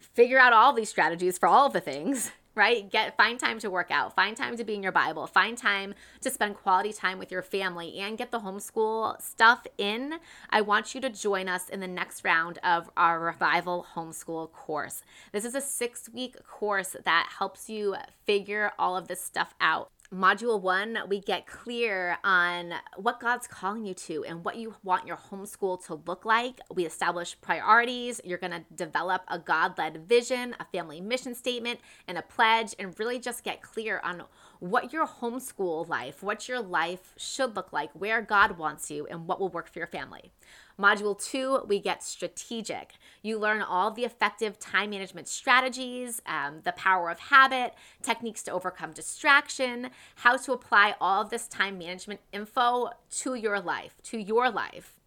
figure 0.00 0.38
out 0.38 0.52
all 0.52 0.72
these 0.72 0.88
strategies 0.88 1.38
for 1.38 1.48
all 1.48 1.66
of 1.66 1.72
the 1.72 1.80
things, 1.80 2.32
right? 2.54 2.90
Get 2.90 3.16
find 3.16 3.38
time 3.38 3.58
to 3.60 3.70
work 3.70 3.90
out, 3.90 4.14
find 4.14 4.36
time 4.36 4.56
to 4.56 4.64
be 4.64 4.74
in 4.74 4.82
your 4.82 4.92
Bible, 4.92 5.26
find 5.26 5.56
time 5.56 5.94
to 6.20 6.30
spend 6.30 6.56
quality 6.56 6.92
time 6.92 7.18
with 7.18 7.30
your 7.30 7.40
family 7.40 7.98
and 7.98 8.18
get 8.18 8.30
the 8.30 8.40
homeschool 8.40 9.22
stuff 9.22 9.66
in. 9.78 10.14
I 10.50 10.60
want 10.60 10.94
you 10.94 11.00
to 11.00 11.08
join 11.08 11.48
us 11.48 11.68
in 11.68 11.80
the 11.80 11.88
next 11.88 12.24
round 12.24 12.58
of 12.58 12.90
our 12.96 13.20
revival 13.20 13.86
homeschool 13.94 14.52
course. 14.52 15.02
This 15.32 15.44
is 15.44 15.54
a 15.54 15.60
6-week 15.60 16.44
course 16.46 16.94
that 17.04 17.28
helps 17.38 17.70
you 17.70 17.96
figure 18.26 18.72
all 18.78 18.96
of 18.96 19.08
this 19.08 19.22
stuff 19.22 19.54
out 19.60 19.90
module 20.12 20.60
one, 20.60 20.98
we 21.08 21.20
get 21.20 21.46
clear 21.46 22.18
on 22.22 22.74
what 22.96 23.18
God's 23.18 23.46
calling 23.46 23.84
you 23.84 23.94
to 23.94 24.24
and 24.24 24.44
what 24.44 24.56
you 24.56 24.74
want 24.82 25.06
your 25.06 25.16
homeschool 25.16 25.84
to 25.86 26.00
look 26.06 26.24
like. 26.24 26.60
We 26.72 26.84
establish 26.84 27.40
priorities. 27.40 28.20
You're 28.22 28.38
going 28.38 28.52
to 28.52 28.64
develop 28.74 29.22
a 29.28 29.38
God 29.38 29.78
led 29.78 30.06
vision, 30.06 30.54
a 30.60 30.66
family 30.66 31.00
mission 31.00 31.34
statement, 31.34 31.80
and 32.06 32.18
a 32.18 32.22
pledge, 32.22 32.74
and 32.78 32.98
really 32.98 33.18
just 33.18 33.42
get 33.42 33.62
clear 33.62 34.00
on 34.04 34.24
what 34.60 34.92
your 34.92 35.06
homeschool 35.06 35.88
life, 35.88 36.22
what 36.22 36.48
your 36.48 36.60
life 36.60 37.14
should 37.16 37.56
look 37.56 37.72
like, 37.72 37.90
where 37.94 38.20
God 38.20 38.58
wants 38.58 38.90
you, 38.90 39.06
and 39.06 39.26
what 39.26 39.40
will 39.40 39.48
work 39.48 39.72
for 39.72 39.78
your 39.78 39.88
family. 39.88 40.30
Module 40.78 41.22
two, 41.22 41.60
we 41.66 41.80
get 41.80 42.02
strategic. 42.02 42.94
You 43.22 43.38
learn 43.38 43.62
all 43.62 43.90
the 43.90 44.04
effective 44.04 44.58
time 44.58 44.90
management 44.90 45.28
strategies, 45.28 46.20
um, 46.26 46.60
the 46.64 46.72
power 46.72 47.10
of 47.10 47.18
habit, 47.18 47.74
techniques 48.02 48.42
to 48.44 48.52
overcome 48.52 48.92
distraction, 48.92 49.90
how 50.16 50.36
to 50.38 50.52
apply 50.52 50.94
all 51.00 51.22
of 51.22 51.30
this 51.30 51.46
time 51.48 51.78
management 51.78 52.20
info 52.32 52.90
to 53.10 53.34
your 53.34 53.60
life, 53.60 53.96
to 54.04 54.18
your 54.18 54.50
life. 54.50 55.01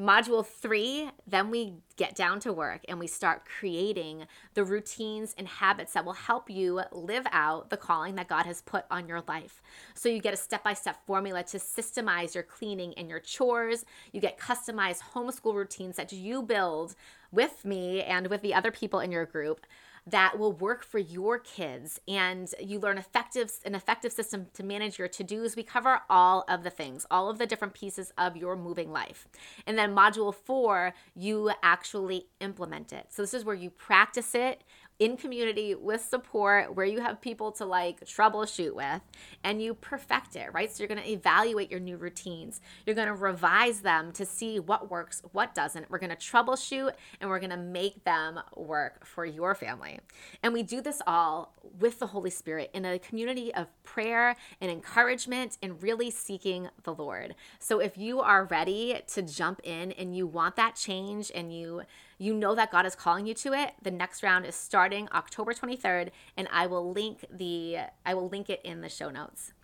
Module 0.00 0.46
three, 0.46 1.10
then 1.26 1.50
we 1.50 1.74
get 1.96 2.14
down 2.14 2.40
to 2.40 2.54
work 2.54 2.80
and 2.88 2.98
we 2.98 3.06
start 3.06 3.42
creating 3.44 4.24
the 4.54 4.64
routines 4.64 5.34
and 5.36 5.46
habits 5.46 5.92
that 5.92 6.06
will 6.06 6.14
help 6.14 6.48
you 6.48 6.80
live 6.90 7.26
out 7.32 7.68
the 7.68 7.76
calling 7.76 8.14
that 8.14 8.26
God 8.26 8.46
has 8.46 8.62
put 8.62 8.86
on 8.90 9.06
your 9.06 9.22
life. 9.28 9.60
So 9.92 10.08
you 10.08 10.18
get 10.22 10.32
a 10.32 10.38
step 10.38 10.64
by 10.64 10.72
step 10.72 11.04
formula 11.06 11.42
to 11.42 11.58
systemize 11.58 12.34
your 12.34 12.44
cleaning 12.44 12.94
and 12.94 13.10
your 13.10 13.20
chores. 13.20 13.84
You 14.10 14.22
get 14.22 14.38
customized 14.38 15.02
homeschool 15.12 15.54
routines 15.54 15.96
that 15.96 16.12
you 16.12 16.42
build 16.42 16.94
with 17.30 17.66
me 17.66 18.02
and 18.02 18.28
with 18.28 18.40
the 18.40 18.54
other 18.54 18.70
people 18.70 19.00
in 19.00 19.12
your 19.12 19.26
group 19.26 19.66
that 20.10 20.38
will 20.38 20.52
work 20.52 20.84
for 20.84 20.98
your 20.98 21.38
kids 21.38 22.00
and 22.06 22.52
you 22.60 22.78
learn 22.78 22.98
effective 22.98 23.50
an 23.64 23.74
effective 23.74 24.12
system 24.12 24.46
to 24.54 24.62
manage 24.62 24.98
your 24.98 25.08
to-dos. 25.08 25.56
We 25.56 25.62
cover 25.62 26.00
all 26.08 26.44
of 26.48 26.62
the 26.62 26.70
things 26.70 27.06
all 27.10 27.28
of 27.28 27.38
the 27.38 27.46
different 27.46 27.74
pieces 27.74 28.12
of 28.18 28.36
your 28.36 28.56
moving 28.56 28.90
life. 28.92 29.26
And 29.66 29.78
then 29.78 29.94
module 29.94 30.34
4 30.34 30.94
you 31.14 31.52
actually 31.62 32.26
implement 32.40 32.92
it. 32.92 33.06
So 33.10 33.22
this 33.22 33.34
is 33.34 33.44
where 33.44 33.54
you 33.54 33.70
practice 33.70 34.34
it 34.34 34.62
in 35.00 35.16
community 35.16 35.74
with 35.74 36.04
support 36.04 36.76
where 36.76 36.84
you 36.84 37.00
have 37.00 37.22
people 37.22 37.50
to 37.50 37.64
like 37.64 38.04
troubleshoot 38.04 38.74
with 38.74 39.00
and 39.42 39.60
you 39.62 39.72
perfect 39.72 40.36
it, 40.36 40.52
right? 40.52 40.70
So 40.70 40.82
you're 40.82 40.88
going 40.88 41.02
to 41.02 41.10
evaluate 41.10 41.70
your 41.70 41.80
new 41.80 41.96
routines. 41.96 42.60
You're 42.84 42.94
going 42.94 43.08
to 43.08 43.14
revise 43.14 43.80
them 43.80 44.12
to 44.12 44.26
see 44.26 44.60
what 44.60 44.90
works, 44.90 45.22
what 45.32 45.54
doesn't. 45.54 45.90
We're 45.90 45.98
going 45.98 46.10
to 46.10 46.16
troubleshoot 46.16 46.92
and 47.18 47.30
we're 47.30 47.40
going 47.40 47.50
to 47.50 47.56
make 47.56 48.04
them 48.04 48.40
work 48.54 49.06
for 49.06 49.24
your 49.24 49.54
family. 49.54 50.00
And 50.42 50.52
we 50.52 50.62
do 50.62 50.82
this 50.82 51.00
all 51.06 51.54
with 51.78 51.98
the 51.98 52.08
Holy 52.08 52.30
Spirit 52.30 52.70
in 52.74 52.84
a 52.84 52.98
community 52.98 53.54
of 53.54 53.68
prayer 53.82 54.36
and 54.60 54.70
encouragement 54.70 55.56
and 55.62 55.82
really 55.82 56.10
seeking 56.10 56.68
the 56.82 56.92
Lord. 56.92 57.34
So 57.58 57.80
if 57.80 57.96
you 57.96 58.20
are 58.20 58.44
ready 58.44 59.00
to 59.14 59.22
jump 59.22 59.62
in 59.64 59.92
and 59.92 60.14
you 60.14 60.26
want 60.26 60.56
that 60.56 60.76
change 60.76 61.32
and 61.34 61.50
you 61.54 61.84
you 62.20 62.34
know 62.34 62.54
that 62.54 62.70
God 62.70 62.84
is 62.84 62.94
calling 62.94 63.26
you 63.26 63.32
to 63.34 63.54
it, 63.54 63.72
the 63.80 63.90
next 63.90 64.22
round 64.22 64.44
is 64.44 64.54
starting 64.54 65.08
October 65.12 65.54
23rd 65.54 66.10
and 66.36 66.46
I 66.52 66.66
will 66.66 66.92
link 66.92 67.24
the 67.32 67.78
I 68.04 68.12
will 68.12 68.28
link 68.28 68.50
it 68.50 68.60
in 68.62 68.82
the 68.82 68.90
show 68.90 69.08
notes. 69.10 69.54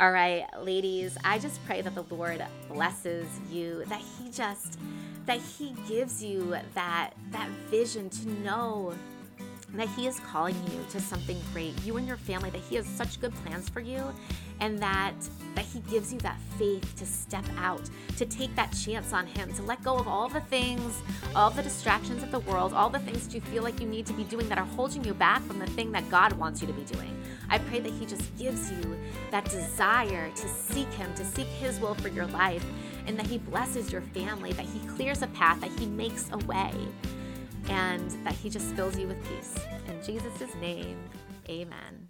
All 0.00 0.10
right, 0.10 0.46
ladies, 0.58 1.18
I 1.22 1.38
just 1.38 1.64
pray 1.66 1.82
that 1.82 1.94
the 1.94 2.04
Lord 2.14 2.42
blesses 2.68 3.26
you, 3.50 3.84
that 3.88 4.00
he 4.00 4.30
just 4.30 4.78
that 5.26 5.38
he 5.38 5.74
gives 5.86 6.24
you 6.24 6.56
that 6.72 7.10
that 7.30 7.50
vision 7.70 8.08
to 8.08 8.28
know 8.42 8.94
that 9.74 9.88
he 9.90 10.06
is 10.06 10.18
calling 10.20 10.56
you 10.72 10.82
to 10.90 11.00
something 11.00 11.38
great 11.52 11.74
you 11.84 11.98
and 11.98 12.08
your 12.08 12.16
family 12.16 12.48
that 12.48 12.62
he 12.62 12.76
has 12.76 12.86
such 12.86 13.20
good 13.20 13.34
plans 13.44 13.68
for 13.68 13.80
you 13.80 14.02
and 14.60 14.78
that 14.78 15.14
that 15.54 15.64
he 15.64 15.80
gives 15.80 16.12
you 16.12 16.18
that 16.20 16.38
faith 16.56 16.94
to 16.96 17.04
step 17.04 17.44
out 17.56 17.82
to 18.16 18.24
take 18.24 18.54
that 18.54 18.70
chance 18.72 19.12
on 19.12 19.26
him 19.26 19.52
to 19.54 19.62
let 19.62 19.82
go 19.82 19.96
of 19.96 20.06
all 20.06 20.28
the 20.28 20.40
things 20.42 21.00
all 21.34 21.50
the 21.50 21.62
distractions 21.62 22.22
of 22.22 22.30
the 22.30 22.40
world 22.40 22.72
all 22.72 22.90
the 22.90 22.98
things 23.00 23.26
that 23.26 23.34
you 23.34 23.40
feel 23.40 23.62
like 23.62 23.80
you 23.80 23.86
need 23.86 24.06
to 24.06 24.12
be 24.12 24.24
doing 24.24 24.48
that 24.48 24.58
are 24.58 24.66
holding 24.66 25.02
you 25.04 25.14
back 25.14 25.42
from 25.42 25.58
the 25.58 25.66
thing 25.68 25.90
that 25.90 26.08
god 26.10 26.32
wants 26.34 26.60
you 26.60 26.66
to 26.66 26.72
be 26.72 26.84
doing 26.84 27.20
i 27.50 27.58
pray 27.58 27.80
that 27.80 27.92
he 27.92 28.06
just 28.06 28.36
gives 28.36 28.70
you 28.70 28.96
that 29.30 29.44
desire 29.46 30.30
to 30.32 30.48
seek 30.48 30.92
him 30.94 31.12
to 31.14 31.24
seek 31.24 31.46
his 31.46 31.80
will 31.80 31.94
for 31.94 32.08
your 32.08 32.26
life 32.26 32.64
and 33.06 33.18
that 33.18 33.26
he 33.26 33.38
blesses 33.38 33.90
your 33.90 34.02
family 34.02 34.52
that 34.52 34.66
he 34.66 34.78
clears 34.88 35.22
a 35.22 35.26
path 35.28 35.60
that 35.60 35.70
he 35.78 35.86
makes 35.86 36.30
a 36.32 36.38
way 36.46 36.72
and 37.68 38.10
that 38.24 38.34
He 38.34 38.50
just 38.50 38.66
fills 38.74 38.98
you 38.98 39.06
with 39.06 39.22
peace. 39.28 39.54
In 39.86 40.02
Jesus' 40.02 40.54
name, 40.56 40.98
amen. 41.48 42.06